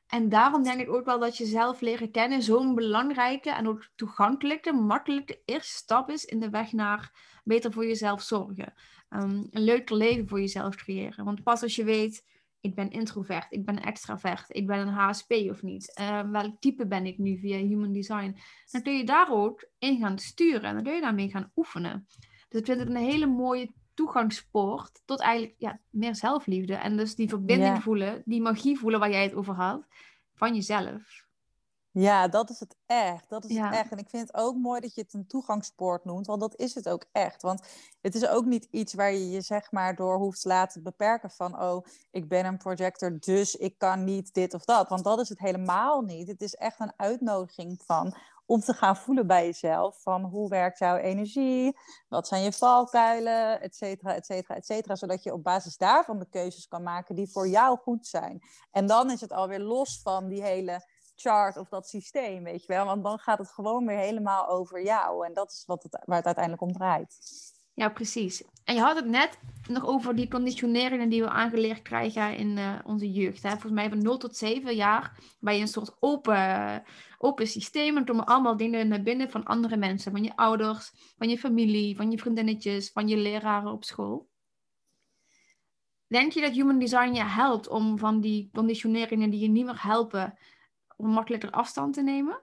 En 0.07 0.29
daarom 0.29 0.63
denk 0.63 0.79
ik 0.79 0.89
ook 0.89 1.05
wel 1.05 1.19
dat 1.19 1.37
je 1.37 1.45
zelf 1.45 1.81
leren 1.81 2.11
kennen 2.11 2.41
zo'n 2.41 2.75
belangrijke 2.75 3.51
en 3.51 3.67
ook 3.67 3.89
toegankelijke, 3.95 4.73
makkelijke 4.73 5.41
eerste 5.45 5.77
stap 5.77 6.09
is 6.09 6.25
in 6.25 6.39
de 6.39 6.49
weg 6.49 6.71
naar 6.71 7.11
beter 7.43 7.71
voor 7.71 7.85
jezelf 7.85 8.21
zorgen. 8.21 8.73
Um, 9.09 9.47
een 9.51 9.63
leuker 9.63 9.95
leven 9.95 10.27
voor 10.27 10.39
jezelf 10.39 10.75
creëren. 10.75 11.25
Want 11.25 11.43
pas 11.43 11.61
als 11.61 11.75
je 11.75 11.83
weet 11.83 12.25
ik 12.61 12.75
ben 12.75 12.91
introvert, 12.91 13.47
ik 13.49 13.65
ben 13.65 13.81
extravert, 13.81 14.45
ik 14.47 14.67
ben 14.67 14.79
een 14.79 14.93
HSP 14.93 15.31
of 15.31 15.61
niet. 15.61 15.97
Uh, 15.99 16.31
welk 16.31 16.59
type 16.59 16.87
ben 16.87 17.05
ik 17.05 17.17
nu 17.17 17.39
via 17.39 17.57
Human 17.57 17.93
Design? 17.93 18.37
Dan 18.71 18.81
kun 18.81 18.97
je 18.97 19.05
daar 19.05 19.31
ook 19.31 19.69
in 19.79 19.99
gaan 19.99 20.19
sturen 20.19 20.63
en 20.63 20.73
dan 20.73 20.83
kun 20.83 20.93
je 20.93 21.01
daarmee 21.01 21.29
gaan 21.29 21.51
oefenen. 21.55 22.07
Dus 22.49 22.59
ik 22.59 22.65
vind 22.65 22.79
het 22.79 22.89
een 22.89 22.95
hele 22.95 23.25
mooie 23.25 23.71
toegangspoort 23.93 25.01
tot 25.05 25.19
eigenlijk 25.19 25.55
ja, 25.57 25.79
meer 25.89 26.15
zelfliefde. 26.15 26.73
En 26.73 26.97
dus 26.97 27.15
die 27.15 27.29
verbinding 27.29 27.83
voelen, 27.83 28.21
die 28.25 28.41
magie 28.41 28.79
voelen 28.79 28.99
waar 28.99 29.11
jij 29.11 29.23
het 29.23 29.33
over 29.33 29.53
had, 29.53 29.87
van 30.33 30.55
jezelf. 30.55 31.29
Ja, 31.93 32.27
dat 32.27 32.49
is 32.49 32.59
het 32.59 32.75
echt. 32.85 33.29
Dat 33.29 33.45
is 33.45 33.57
het 33.57 33.73
echt. 33.73 33.91
En 33.91 33.97
ik 33.97 34.09
vind 34.09 34.27
het 34.27 34.37
ook 34.37 34.55
mooi 34.55 34.81
dat 34.81 34.95
je 34.95 35.01
het 35.01 35.13
een 35.13 35.27
toegangspoort 35.27 36.05
noemt, 36.05 36.27
want 36.27 36.41
dat 36.41 36.55
is 36.55 36.75
het 36.75 36.89
ook 36.89 37.05
echt. 37.11 37.41
Want 37.41 37.67
het 38.01 38.15
is 38.15 38.27
ook 38.27 38.45
niet 38.45 38.67
iets 38.71 38.93
waar 38.93 39.11
je 39.11 39.29
je 39.29 39.41
zeg 39.41 39.71
maar 39.71 39.95
door 39.95 40.17
hoeft 40.17 40.41
te 40.41 40.47
laten 40.47 40.83
beperken 40.83 41.29
van, 41.31 41.61
oh, 41.61 41.85
ik 42.11 42.29
ben 42.29 42.45
een 42.45 42.57
projector, 42.57 43.19
dus 43.19 43.55
ik 43.55 43.77
kan 43.77 44.03
niet 44.03 44.33
dit 44.33 44.53
of 44.53 44.65
dat. 44.65 44.89
Want 44.89 45.03
dat 45.03 45.19
is 45.19 45.29
het 45.29 45.39
helemaal 45.39 46.01
niet. 46.01 46.27
Het 46.27 46.41
is 46.41 46.55
echt 46.55 46.79
een 46.79 46.93
uitnodiging 46.95 47.81
van 47.85 48.15
om 48.45 48.59
te 48.59 48.73
gaan 48.73 48.97
voelen 48.97 49.27
bij 49.27 49.45
jezelf 49.45 50.01
van 50.01 50.23
hoe 50.23 50.49
werkt 50.49 50.79
jouw 50.79 50.95
energie, 50.95 51.77
wat 52.09 52.27
zijn 52.27 52.43
je 52.43 52.53
valkuilen, 52.53 53.61
et 53.61 53.75
cetera, 53.75 54.15
et 54.15 54.25
cetera, 54.25 54.55
et 54.55 54.65
cetera. 54.65 54.95
Zodat 54.95 55.23
je 55.23 55.33
op 55.33 55.43
basis 55.43 55.77
daarvan 55.77 56.19
de 56.19 56.29
keuzes 56.29 56.67
kan 56.67 56.83
maken 56.83 57.15
die 57.15 57.31
voor 57.31 57.47
jou 57.47 57.77
goed 57.77 58.07
zijn. 58.07 58.41
En 58.71 58.87
dan 58.87 59.11
is 59.11 59.21
het 59.21 59.31
alweer 59.31 59.59
los 59.59 59.99
van 60.03 60.27
die 60.27 60.41
hele 60.43 60.89
chart 61.21 61.57
of 61.57 61.69
dat 61.69 61.87
systeem, 61.87 62.43
weet 62.43 62.61
je 62.61 62.73
wel. 62.73 62.85
Want 62.85 63.03
dan 63.03 63.19
gaat 63.19 63.37
het 63.37 63.51
gewoon 63.51 63.85
weer 63.85 63.97
helemaal 63.97 64.47
over 64.47 64.83
jou. 64.83 65.25
En 65.25 65.33
dat 65.33 65.51
is 65.51 65.63
wat 65.65 65.83
het, 65.83 66.03
waar 66.05 66.17
het 66.17 66.25
uiteindelijk 66.25 66.63
om 66.63 66.73
draait. 66.73 67.17
Ja, 67.73 67.89
precies. 67.89 68.43
En 68.63 68.75
je 68.75 68.81
had 68.81 68.95
het 68.95 69.05
net 69.05 69.39
nog 69.69 69.85
over 69.85 70.15
die 70.15 70.27
conditioneringen 70.27 71.09
die 71.09 71.21
we 71.21 71.29
aangeleerd 71.29 71.81
krijgen 71.81 72.35
in 72.35 72.57
uh, 72.57 72.79
onze 72.83 73.11
jeugd. 73.11 73.43
Hè? 73.43 73.49
Volgens 73.49 73.71
mij 73.71 73.89
van 73.89 74.01
0 74.01 74.17
tot 74.17 74.37
7 74.37 74.75
jaar 74.75 75.19
je 75.39 75.51
een 75.51 75.67
soort 75.67 75.95
open, 75.99 76.83
open 77.17 77.47
systeem. 77.47 77.97
En 77.97 78.05
komen 78.05 78.25
allemaal 78.25 78.57
dingen 78.57 78.87
naar 78.87 79.01
binnen 79.01 79.29
van 79.29 79.43
andere 79.43 79.77
mensen. 79.77 80.11
Van 80.11 80.23
je 80.23 80.35
ouders, 80.35 80.91
van 81.17 81.29
je 81.29 81.37
familie, 81.37 81.95
van 81.95 82.11
je 82.11 82.17
vriendinnetjes, 82.17 82.91
van 82.91 83.07
je 83.07 83.17
leraren 83.17 83.71
op 83.71 83.83
school. 83.83 84.29
Denk 86.07 86.31
je 86.31 86.41
dat 86.41 86.51
Human 86.51 86.79
Design 86.79 87.13
je 87.13 87.23
helpt 87.23 87.67
om 87.67 87.97
van 87.97 88.21
die 88.21 88.49
conditioneringen 88.53 89.29
die 89.29 89.39
je 89.39 89.47
niet 89.47 89.65
meer 89.65 89.83
helpen, 89.83 90.37
om 91.01 91.09
makkelijker 91.09 91.51
afstand 91.51 91.93
te 91.93 92.01
nemen? 92.01 92.41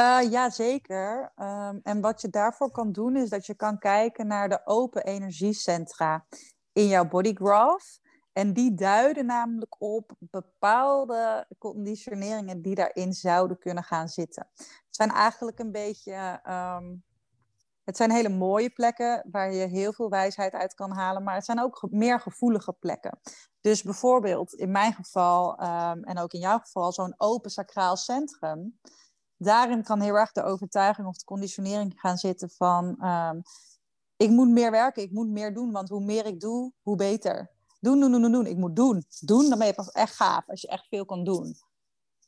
Uh, 0.00 0.30
ja, 0.30 0.50
zeker. 0.50 1.32
Um, 1.36 1.80
en 1.82 2.00
wat 2.00 2.20
je 2.20 2.28
daarvoor 2.28 2.70
kan 2.70 2.92
doen, 2.92 3.16
is 3.16 3.28
dat 3.28 3.46
je 3.46 3.54
kan 3.54 3.78
kijken 3.78 4.26
naar 4.26 4.48
de 4.48 4.60
open 4.64 5.04
energiecentra 5.04 6.26
in 6.72 6.86
jouw 6.86 7.08
bodygraph. 7.08 7.98
En 8.32 8.52
die 8.52 8.74
duiden 8.74 9.26
namelijk 9.26 9.76
op 9.78 10.12
bepaalde 10.18 11.46
conditioneringen 11.58 12.62
die 12.62 12.74
daarin 12.74 13.12
zouden 13.12 13.58
kunnen 13.58 13.84
gaan 13.84 14.08
zitten. 14.08 14.46
Het 14.56 14.96
zijn 14.96 15.10
eigenlijk 15.10 15.58
een 15.58 15.72
beetje 15.72 16.40
um, 16.48 17.04
het 17.84 17.96
zijn 17.96 18.10
hele 18.10 18.28
mooie 18.28 18.70
plekken 18.70 19.26
waar 19.30 19.52
je 19.52 19.66
heel 19.66 19.92
veel 19.92 20.08
wijsheid 20.08 20.52
uit 20.52 20.74
kan 20.74 20.92
halen, 20.92 21.22
maar 21.22 21.34
het 21.34 21.44
zijn 21.44 21.60
ook 21.60 21.86
meer 21.90 22.20
gevoelige 22.20 22.72
plekken. 22.72 23.18
Dus 23.60 23.82
bijvoorbeeld 23.82 24.52
in 24.52 24.70
mijn 24.70 24.92
geval, 24.92 25.62
um, 25.62 26.04
en 26.04 26.18
ook 26.18 26.32
in 26.32 26.40
jouw 26.40 26.58
geval, 26.58 26.92
zo'n 26.92 27.14
open 27.16 27.50
sacraal 27.50 27.96
centrum. 27.96 28.80
Daarin 29.36 29.82
kan 29.82 30.00
heel 30.00 30.14
erg 30.14 30.32
de 30.32 30.42
overtuiging 30.42 31.06
of 31.06 31.16
de 31.16 31.24
conditionering 31.24 31.92
gaan 31.96 32.16
zitten 32.16 32.50
van... 32.50 33.04
Um, 33.04 33.42
ik 34.16 34.30
moet 34.30 34.48
meer 34.48 34.70
werken, 34.70 35.02
ik 35.02 35.10
moet 35.10 35.28
meer 35.28 35.54
doen, 35.54 35.72
want 35.72 35.88
hoe 35.88 36.04
meer 36.04 36.26
ik 36.26 36.40
doe, 36.40 36.72
hoe 36.82 36.96
beter. 36.96 37.50
Doen, 37.80 38.00
doen, 38.00 38.10
doen, 38.10 38.22
doen, 38.22 38.32
doen. 38.32 38.46
Ik 38.46 38.56
moet 38.56 38.76
doen. 38.76 39.04
Doen, 39.20 39.48
dan 39.48 39.58
ben 39.58 39.66
je 39.66 39.74
pas 39.74 39.90
echt 39.90 40.14
gaaf 40.14 40.48
als 40.48 40.60
je 40.60 40.68
echt 40.68 40.86
veel 40.88 41.04
kan 41.04 41.24
doen. 41.24 41.56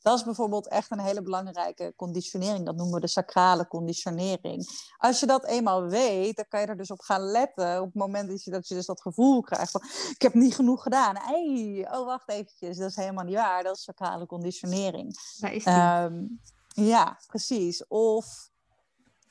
Dat 0.07 0.17
is 0.17 0.23
bijvoorbeeld 0.23 0.67
echt 0.67 0.91
een 0.91 0.99
hele 0.99 1.21
belangrijke 1.21 1.93
conditionering. 1.95 2.65
Dat 2.65 2.75
noemen 2.75 2.93
we 2.93 2.99
de 2.99 3.07
sacrale 3.07 3.67
conditionering. 3.67 4.67
Als 4.97 5.19
je 5.19 5.25
dat 5.25 5.45
eenmaal 5.45 5.83
weet, 5.83 6.35
dan 6.35 6.45
kan 6.47 6.59
je 6.59 6.65
er 6.65 6.77
dus 6.77 6.91
op 6.91 6.99
gaan 6.99 7.21
letten. 7.21 7.79
Op 7.79 7.85
het 7.85 7.95
moment 7.95 8.29
dat 8.29 8.43
je, 8.43 8.51
dat 8.51 8.67
je 8.67 8.75
dus 8.75 8.85
dat 8.85 9.01
gevoel 9.01 9.41
krijgt 9.41 9.71
van... 9.71 9.81
ik 10.09 10.21
heb 10.21 10.33
niet 10.33 10.55
genoeg 10.55 10.83
gedaan. 10.83 11.15
Hey, 11.17 11.87
oh, 11.91 12.05
wacht 12.05 12.29
eventjes. 12.29 12.77
Dat 12.77 12.89
is 12.89 12.95
helemaal 12.95 13.23
niet 13.23 13.35
waar. 13.35 13.63
Dat 13.63 13.75
is 13.75 13.83
sacrale 13.83 14.25
conditionering. 14.25 15.15
Daar 15.37 15.53
is 15.53 15.65
um, 15.65 16.41
ja, 16.67 17.19
precies. 17.27 17.87
Of... 17.87 18.49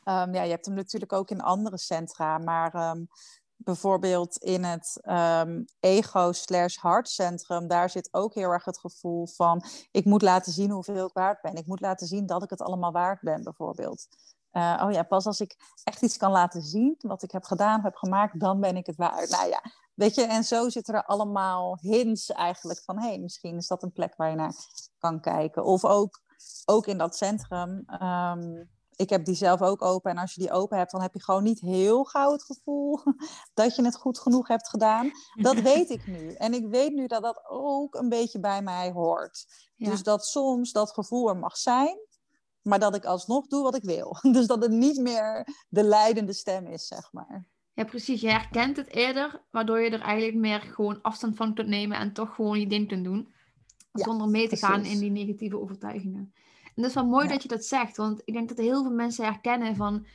Um, 0.04 0.34
ja, 0.34 0.42
je 0.42 0.50
hebt 0.50 0.66
hem 0.66 0.74
natuurlijk 0.74 1.12
ook 1.12 1.30
in 1.30 1.40
andere 1.40 1.78
centra, 1.78 2.38
maar 2.38 2.90
um, 2.90 3.08
bijvoorbeeld 3.56 4.36
in 4.36 4.64
het 4.64 5.00
um, 5.04 5.64
ego 5.80 6.32
slash 6.32 6.76
hartcentrum, 6.76 7.68
daar 7.68 7.90
zit 7.90 8.08
ook 8.12 8.34
heel 8.34 8.50
erg 8.50 8.64
het 8.64 8.78
gevoel 8.78 9.26
van 9.26 9.64
ik 9.90 10.04
moet 10.04 10.22
laten 10.22 10.52
zien 10.52 10.70
hoeveel 10.70 11.06
ik 11.06 11.12
waard 11.12 11.40
ben. 11.40 11.54
Ik 11.54 11.66
moet 11.66 11.80
laten 11.80 12.06
zien 12.06 12.26
dat 12.26 12.42
ik 12.42 12.50
het 12.50 12.62
allemaal 12.62 12.92
waard 12.92 13.20
ben, 13.20 13.42
bijvoorbeeld. 13.42 14.06
Uh, 14.52 14.82
oh 14.84 14.92
ja, 14.92 15.02
pas 15.02 15.26
als 15.26 15.40
ik 15.40 15.56
echt 15.84 16.02
iets 16.02 16.16
kan 16.16 16.30
laten 16.30 16.62
zien, 16.62 16.94
wat 16.98 17.22
ik 17.22 17.30
heb 17.30 17.44
gedaan, 17.44 17.82
heb 17.82 17.94
gemaakt, 17.94 18.40
dan 18.40 18.60
ben 18.60 18.76
ik 18.76 18.86
het 18.86 18.96
waard. 18.96 19.30
Nou 19.30 19.48
ja, 19.48 19.62
weet 19.94 20.14
je, 20.14 20.22
en 20.22 20.44
zo 20.44 20.68
zitten 20.68 20.94
er 20.94 21.04
allemaal 21.04 21.78
hints 21.80 22.30
eigenlijk 22.30 22.82
van, 22.84 22.98
hé, 23.00 23.08
hey, 23.08 23.18
misschien 23.18 23.56
is 23.56 23.66
dat 23.66 23.82
een 23.82 23.92
plek 23.92 24.16
waar 24.16 24.30
je 24.30 24.36
naar 24.36 24.54
kan 24.98 25.20
kijken. 25.20 25.64
Of 25.64 25.84
ook, 25.84 26.20
ook 26.64 26.86
in 26.86 26.98
dat 26.98 27.16
centrum, 27.16 27.84
um, 28.02 28.70
ik 28.96 29.11
heb 29.11 29.24
die 29.24 29.35
zelf 29.35 29.62
ook 29.62 29.82
open. 29.82 30.11
En 30.11 30.18
als 30.18 30.35
je 30.35 30.40
die 30.40 30.50
open 30.50 30.78
hebt, 30.78 30.90
dan 30.90 31.00
heb 31.00 31.14
je 31.14 31.22
gewoon 31.22 31.42
niet 31.42 31.61
heel 31.61 32.04
gauw 32.04 32.32
het 32.32 32.44
gevoel 32.44 33.00
dat 33.54 33.76
je 33.76 33.85
het 33.85 33.96
goed 33.96 34.18
genoeg 34.18 34.48
hebt 34.48 34.68
gedaan. 34.68 35.11
Dat 35.35 35.61
weet 35.72 35.90
ik 35.90 36.06
nu. 36.06 36.32
En 36.32 36.54
ik 36.54 36.66
weet 36.66 36.92
nu 36.92 37.06
dat 37.06 37.22
dat 37.22 37.44
ook 37.48 37.94
een 37.94 38.09
beetje 38.09 38.40
bij 38.40 38.62
mij 38.62 38.90
hoort. 38.90 39.46
Dus 39.76 40.02
dat 40.02 40.26
soms 40.26 40.72
dat 40.72 40.92
gevoel 40.92 41.28
er 41.28 41.37
mag 41.37 41.56
zijn, 41.56 41.98
maar 42.62 42.78
dat 42.78 42.96
ik 42.96 43.04
alsnog 43.04 43.46
doe 43.46 43.62
wat 43.62 43.76
ik 43.76 43.85
wil. 43.85 44.16
Dus 44.32 44.46
dat 44.46 44.62
het 44.62 44.72
niet 44.72 44.98
meer 44.98 45.48
de 45.68 45.82
leidende 45.82 46.32
stem 46.32 46.66
is, 46.66 46.87
zeg 46.87 47.12
maar. 47.12 47.46
Ja, 47.72 47.85
precies. 47.85 48.20
Je 48.20 48.30
herkent 48.30 48.76
het 48.76 48.88
eerder, 48.88 49.44
waardoor 49.50 49.80
je 49.80 49.90
er 49.90 50.00
eigenlijk 50.00 50.38
meer 50.38 50.61
gewoon 50.61 51.02
afstand 51.02 51.37
van 51.37 51.54
kunt 51.54 51.68
nemen 51.68 51.98
en 51.98 52.12
toch 52.12 52.35
gewoon 52.35 52.61
je 52.61 52.66
ding 52.66 52.88
kunt 52.88 53.04
doen. 53.04 53.35
zonder 53.92 54.28
mee 54.28 54.48
te 54.48 54.56
gaan 54.56 54.85
in 54.85 54.98
die 54.98 55.11
negatieve 55.11 55.61
overtuigingen. 55.61 56.35
En 56.76 56.82
dat 56.82 56.90
is 56.90 56.94
wel 56.94 57.06
mooi 57.06 57.24
Ja. 57.26 57.32
dat 57.32 57.42
je 57.42 57.48
dat 57.48 57.64
zegt, 57.64 57.96
want 57.96 58.22
ik 58.24 58.34
denk 58.34 58.48
dat 58.48 58.58
heel 58.58 58.82
veel 58.82 58.92
mensen 58.94 59.24
herkennen 59.24 59.76
van 59.76 60.06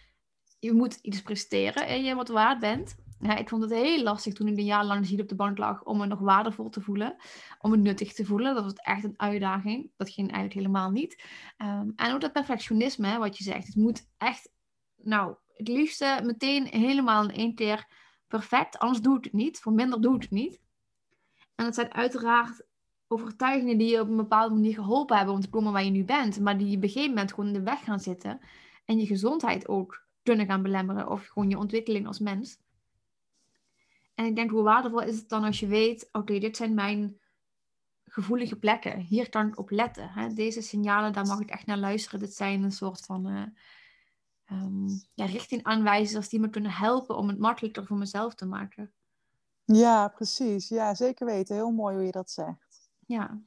je 0.60 0.74
moet 0.74 1.00
iets 1.02 1.22
presteren 1.22 1.88
en 1.88 2.04
je 2.04 2.16
wat 2.16 2.28
waard 2.28 2.60
bent. 2.60 2.96
Ja, 3.20 3.36
ik 3.38 3.50
vond 3.50 3.62
het 3.64 3.72
heel 3.72 4.04
lastig 4.04 4.34
toen 4.34 4.48
ik 4.48 4.58
een 4.58 4.66
jaar 4.66 4.86
lang 4.86 5.06
ziek 5.06 5.20
op 5.20 5.30
de 5.30 5.36
bank 5.36 5.58
lag 5.58 5.84
om 5.84 5.98
me 5.98 6.06
nog 6.06 6.20
waardevol 6.20 6.70
te 6.70 6.82
voelen, 6.82 7.16
om 7.60 7.72
me 7.72 7.78
nuttig 7.78 8.14
te 8.14 8.26
voelen. 8.26 8.56
Dat 8.56 8.64
was 8.64 8.74
echt 8.74 9.04
een 9.04 9.14
uitdaging. 9.18 9.92
Dat 9.98 10.10
ging 10.10 10.32
eigenlijk 10.32 10.54
helemaal 10.54 10.92
niet. 10.92 11.24
Ehm, 11.58 11.90
en 11.96 12.14
ook 12.14 12.22
dat 12.22 12.32
perfectionisme, 12.32 13.08
hè, 13.08 13.18
wat 13.18 13.38
je 13.38 13.44
zegt. 13.44 13.68
Het 13.68 13.76
moet 13.76 14.08
echt, 14.18 14.52
nou, 14.96 15.36
het 15.54 15.68
liefste 15.68 16.20
meteen 16.24 16.66
helemaal 16.68 17.24
in 17.24 17.36
één 17.36 17.56
keer 17.56 17.88
perfect, 18.28 18.78
anders 18.80 19.02
doe 19.02 19.18
ik 19.18 19.24
het 19.24 19.34
niet. 19.34 19.60
Voor 19.60 19.74
minder 19.74 20.02
doe 20.02 20.16
ik 20.16 20.22
het 20.22 20.32
niet. 20.32 20.60
En 21.56 21.66
dat 21.66 21.76
zijn 21.76 21.94
uiteraard 21.94 22.64
overtuigingen 23.12 23.78
die 23.78 23.90
je 23.90 24.00
op 24.00 24.10
een 24.10 24.16
bepaalde 24.16 24.56
manier 24.56 24.74
geholpen 24.74 25.18
hebben 25.18 25.36
om 25.36 25.42
te 25.42 25.50
komen 25.50 25.72
waar 25.72 25.84
je 25.84 25.92
nu 25.92 26.04
bent, 26.04 26.40
maar 26.40 26.58
die 26.58 26.70
je 26.70 26.78
op 26.78 26.84
een 26.84 26.90
gegeven 26.90 27.10
moment 27.10 27.30
gewoon 27.34 27.48
in 27.48 27.54
de 27.54 27.62
weg 27.62 27.84
gaan 27.84 28.00
zitten 28.00 28.40
en 28.86 29.00
je 29.00 29.06
gezondheid 29.06 29.68
ook 29.68 30.06
kunnen 30.24 30.46
gaan 30.46 30.62
belemmeren 30.62 31.10
of 31.10 31.28
gewoon 31.28 31.50
je 31.50 31.58
ontwikkeling 31.58 32.08
als 32.08 32.20
mens. 32.20 32.60
En 34.16 34.26
ik 34.26 34.36
denk, 34.36 34.50
hoe 34.52 34.64
waardevol 34.64 35.02
is 35.02 35.18
het 35.18 35.30
dan 35.30 35.44
als 35.44 35.60
je 35.60 35.68
weet, 35.68 36.10
oké, 36.12 36.40
dit 36.40 36.58
zijn 36.58 36.74
mijn 36.74 37.20
gevoelige 38.06 38.56
plekken. 38.56 39.00
Hier 39.00 39.30
kan 39.30 39.48
ik 39.48 39.58
op 39.58 39.70
letten. 39.70 40.10
Hè? 40.10 40.34
Deze 40.34 40.62
signalen, 40.62 41.14
daar 41.14 41.26
mag 41.26 41.40
ik 41.40 41.50
echt 41.50 41.66
naar 41.66 41.78
luisteren. 41.78 42.20
Dit 42.20 42.34
zijn 42.34 42.64
een 42.64 42.72
soort 42.72 43.06
van 43.06 43.28
eh 43.28 43.44
um, 44.52 44.86
ja, 45.14 45.26
richtingaanwijzers 45.26 46.30
die 46.30 46.40
me 46.40 46.50
kunnen 46.50 46.72
helpen 46.72 47.18
om 47.18 47.28
het 47.28 47.40
makkelijker 47.40 47.86
voor 47.86 47.98
mezelf 47.98 48.36
te 48.36 48.46
maken. 48.46 48.94
Ja, 49.66 50.08
precies. 50.08 50.70
Ja, 50.70 50.96
zeker 50.96 51.26
weten. 51.26 51.56
Heel 51.56 51.72
mooi 51.72 51.96
hoe 51.96 52.06
je 52.06 52.12
dat 52.12 52.32
zegt. 52.32 52.71
Ja. 53.12 53.42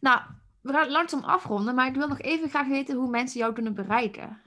Nou, 0.00 0.20
we 0.60 0.72
gaan 0.72 0.90
langzaam 0.90 1.24
afronden, 1.24 1.74
maar 1.74 1.86
ik 1.86 1.94
wil 1.94 2.08
nog 2.08 2.20
even 2.20 2.48
graag 2.48 2.66
weten 2.66 2.96
hoe 2.96 3.08
mensen 3.10 3.40
jou 3.40 3.52
kunnen 3.52 3.74
bereiken. 3.74 4.40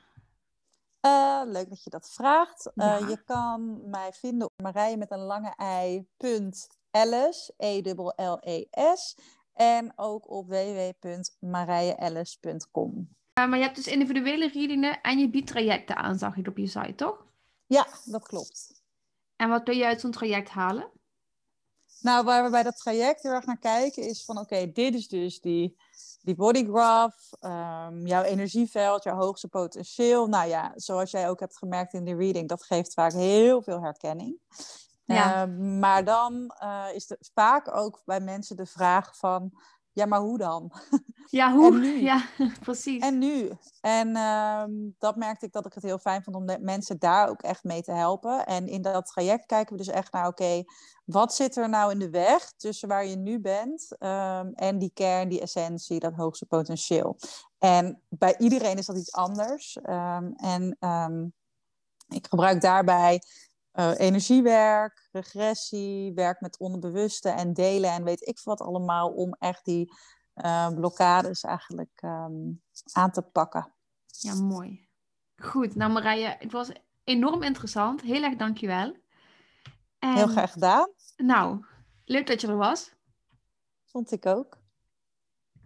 Uh, 1.06 1.42
leuk 1.46 1.70
dat 1.70 1.84
je 1.84 1.90
dat 1.90 2.12
vraagt. 2.12 2.72
Uh, 2.76 3.00
Ja. 3.00 3.08
Je 3.08 3.24
kan 3.24 3.90
mij 3.90 4.14
vinden 4.14 4.48
op 4.48 4.62
Marije 4.62 4.98
met 4.98 5.12
een 5.12 5.20
lange 5.20 5.54
ei. 5.56 6.08
Punt 6.18 6.68
Ellis, 6.92 7.52
E-L-L-E-S. 7.58 9.16
En 9.54 9.94
ook 9.96 10.30
op 10.30 10.48
www.marijeellis.com. 10.48 13.10
Uh, 13.40 13.48
maar 13.48 13.58
je 13.58 13.64
hebt 13.64 13.76
dus 13.76 13.88
individuele 13.88 14.48
readingen 14.48 15.02
en 15.02 15.20
je 15.20 15.30
biedt 15.30 15.48
trajecten 15.48 15.96
aan, 15.96 16.18
zag 16.18 16.38
ik 16.38 16.48
op 16.48 16.58
je 16.58 16.68
site, 16.68 16.96
toch? 16.96 17.26
Ja, 17.66 17.88
dat 18.06 18.28
klopt. 18.28 18.82
En 19.36 19.50
wat 19.50 19.64
kun 19.64 19.78
je 19.78 19.86
uit 19.86 20.02
zo'n 20.02 20.12
traject 20.12 20.50
halen? 20.50 20.90
Nou, 22.04 22.26
waar 22.26 22.44
we 22.44 22.50
bij 22.50 22.64
dat 22.64 22.78
traject 22.78 23.24
heel 23.24 23.32
erg 23.32 23.46
naar 23.46 23.60
kijken 23.60 24.04
is 24.04 24.26
van... 24.26 24.40
oké, 24.40 24.72
dit 24.72 24.94
is 24.94 25.08
dus 25.08 25.42
die, 25.42 25.78
die 26.22 26.36
bodygraph, 26.36 27.32
um, 27.42 28.08
jouw 28.08 28.22
energieveld, 28.22 29.04
jouw 29.04 29.16
hoogste 29.16 29.48
potentieel. 29.48 30.28
Nou 30.28 30.48
ja, 30.48 30.72
zoals 30.76 31.12
jij 31.12 31.30
ook 31.30 31.40
hebt 31.40 31.58
gemerkt 31.58 31.94
in 31.94 32.06
de 32.06 32.16
reading... 32.16 32.50
dat 32.50 32.64
geeft 32.64 32.94
vaak 32.94 33.12
heel 33.12 33.62
veel 33.62 33.82
herkenning. 33.82 34.40
Ja. 35.06 35.48
Uh, 35.48 35.58
maar 35.80 36.04
dan 36.04 36.56
uh, 36.64 36.86
is 36.94 37.10
er 37.10 37.18
vaak 37.34 37.76
ook 37.76 38.02
bij 38.06 38.20
mensen 38.20 38.56
de 38.56 38.66
vraag 38.66 39.18
van... 39.18 39.52
ja, 39.94 40.06
maar 40.06 40.20
hoe 40.20 40.38
dan? 40.38 40.72
Ja, 41.30 41.54
hoe? 41.54 42.02
Ja, 42.02 42.26
precies. 42.60 43.02
En 43.02 43.18
nu? 43.18 43.52
En 43.82 44.18
um, 44.18 44.96
dat 45.00 45.16
merkte 45.16 45.46
ik 45.46 45.52
dat 45.52 45.66
ik 45.66 45.74
het 45.74 45.84
heel 45.84 45.98
fijn 45.98 46.24
vond 46.24 46.36
om 46.36 46.46
mensen 46.62 47.00
daar 47.00 47.30
ook 47.30 47.42
echt 47.42 47.64
mee 47.64 47.82
te 47.82 47.92
helpen. 47.92 48.46
En 48.46 48.68
in 48.68 48.82
dat 48.82 49.06
traject 49.06 49.46
kijken 49.46 49.72
we 49.72 49.84
dus 49.84 49.94
echt 49.94 50.12
naar, 50.12 50.28
oké, 50.28 50.44
okay, 50.44 50.66
wat 51.06 51.36
zit 51.36 51.56
er 51.56 51.70
nou 51.70 51.92
in 51.92 52.00
de 52.00 52.10
weg 52.10 52.52
tussen 52.52 52.88
waar 52.88 53.06
je 53.06 53.16
nu 53.16 53.40
bent 53.40 53.96
um, 54.00 54.54
en 54.54 54.78
die 54.78 54.92
kern, 54.94 55.30
die 55.30 55.42
essentie, 55.42 56.00
dat 56.00 56.14
hoogste 56.14 56.46
potentieel. 56.46 57.18
En 57.58 58.02
bij 58.10 58.36
iedereen 58.38 58.78
is 58.78 58.86
dat 58.86 58.98
iets 58.98 59.14
anders. 59.14 59.78
Um, 59.90 60.34
en 60.36 60.78
ik 62.08 62.28
gebruik 62.28 62.62
daarbij 62.62 63.22
uh, 63.74 64.00
energiewerk, 64.00 65.08
regressie, 65.12 66.14
werk 66.14 66.42
met 66.42 66.60
onderbewuste 66.60 67.30
en 67.30 67.54
delen 67.54 67.92
en 67.92 68.04
weet 68.04 68.28
ik 68.28 68.42
wat 68.44 68.62
allemaal 68.62 69.10
om 69.10 69.34
echt 69.34 69.66
die 69.66 69.94
uh, 70.36 70.68
blokkades 70.68 71.44
eigenlijk 71.44 72.02
um, 72.02 72.62
aan 72.94 73.12
te 73.12 73.22
pakken. 73.22 73.74
Ja, 74.06 74.36
mooi. 74.36 74.90
Goed, 75.36 75.76
nou 75.76 75.92
Marije, 75.92 76.36
het 76.40 76.52
was 76.52 76.72
enorm 77.04 77.44
interessant. 77.44 78.02
Heel 78.02 78.24
erg 78.24 78.36
dankjewel. 78.36 78.96
En, 80.00 80.14
Heel 80.14 80.28
graag 80.28 80.52
gedaan. 80.52 80.90
Nou, 81.18 81.66
leuk 82.06 82.28
dat 82.28 82.42
je 82.42 82.48
er 82.48 82.58
was. 82.58 82.94
Vond 83.86 84.12
ik 84.12 84.26
ook. 84.26 84.63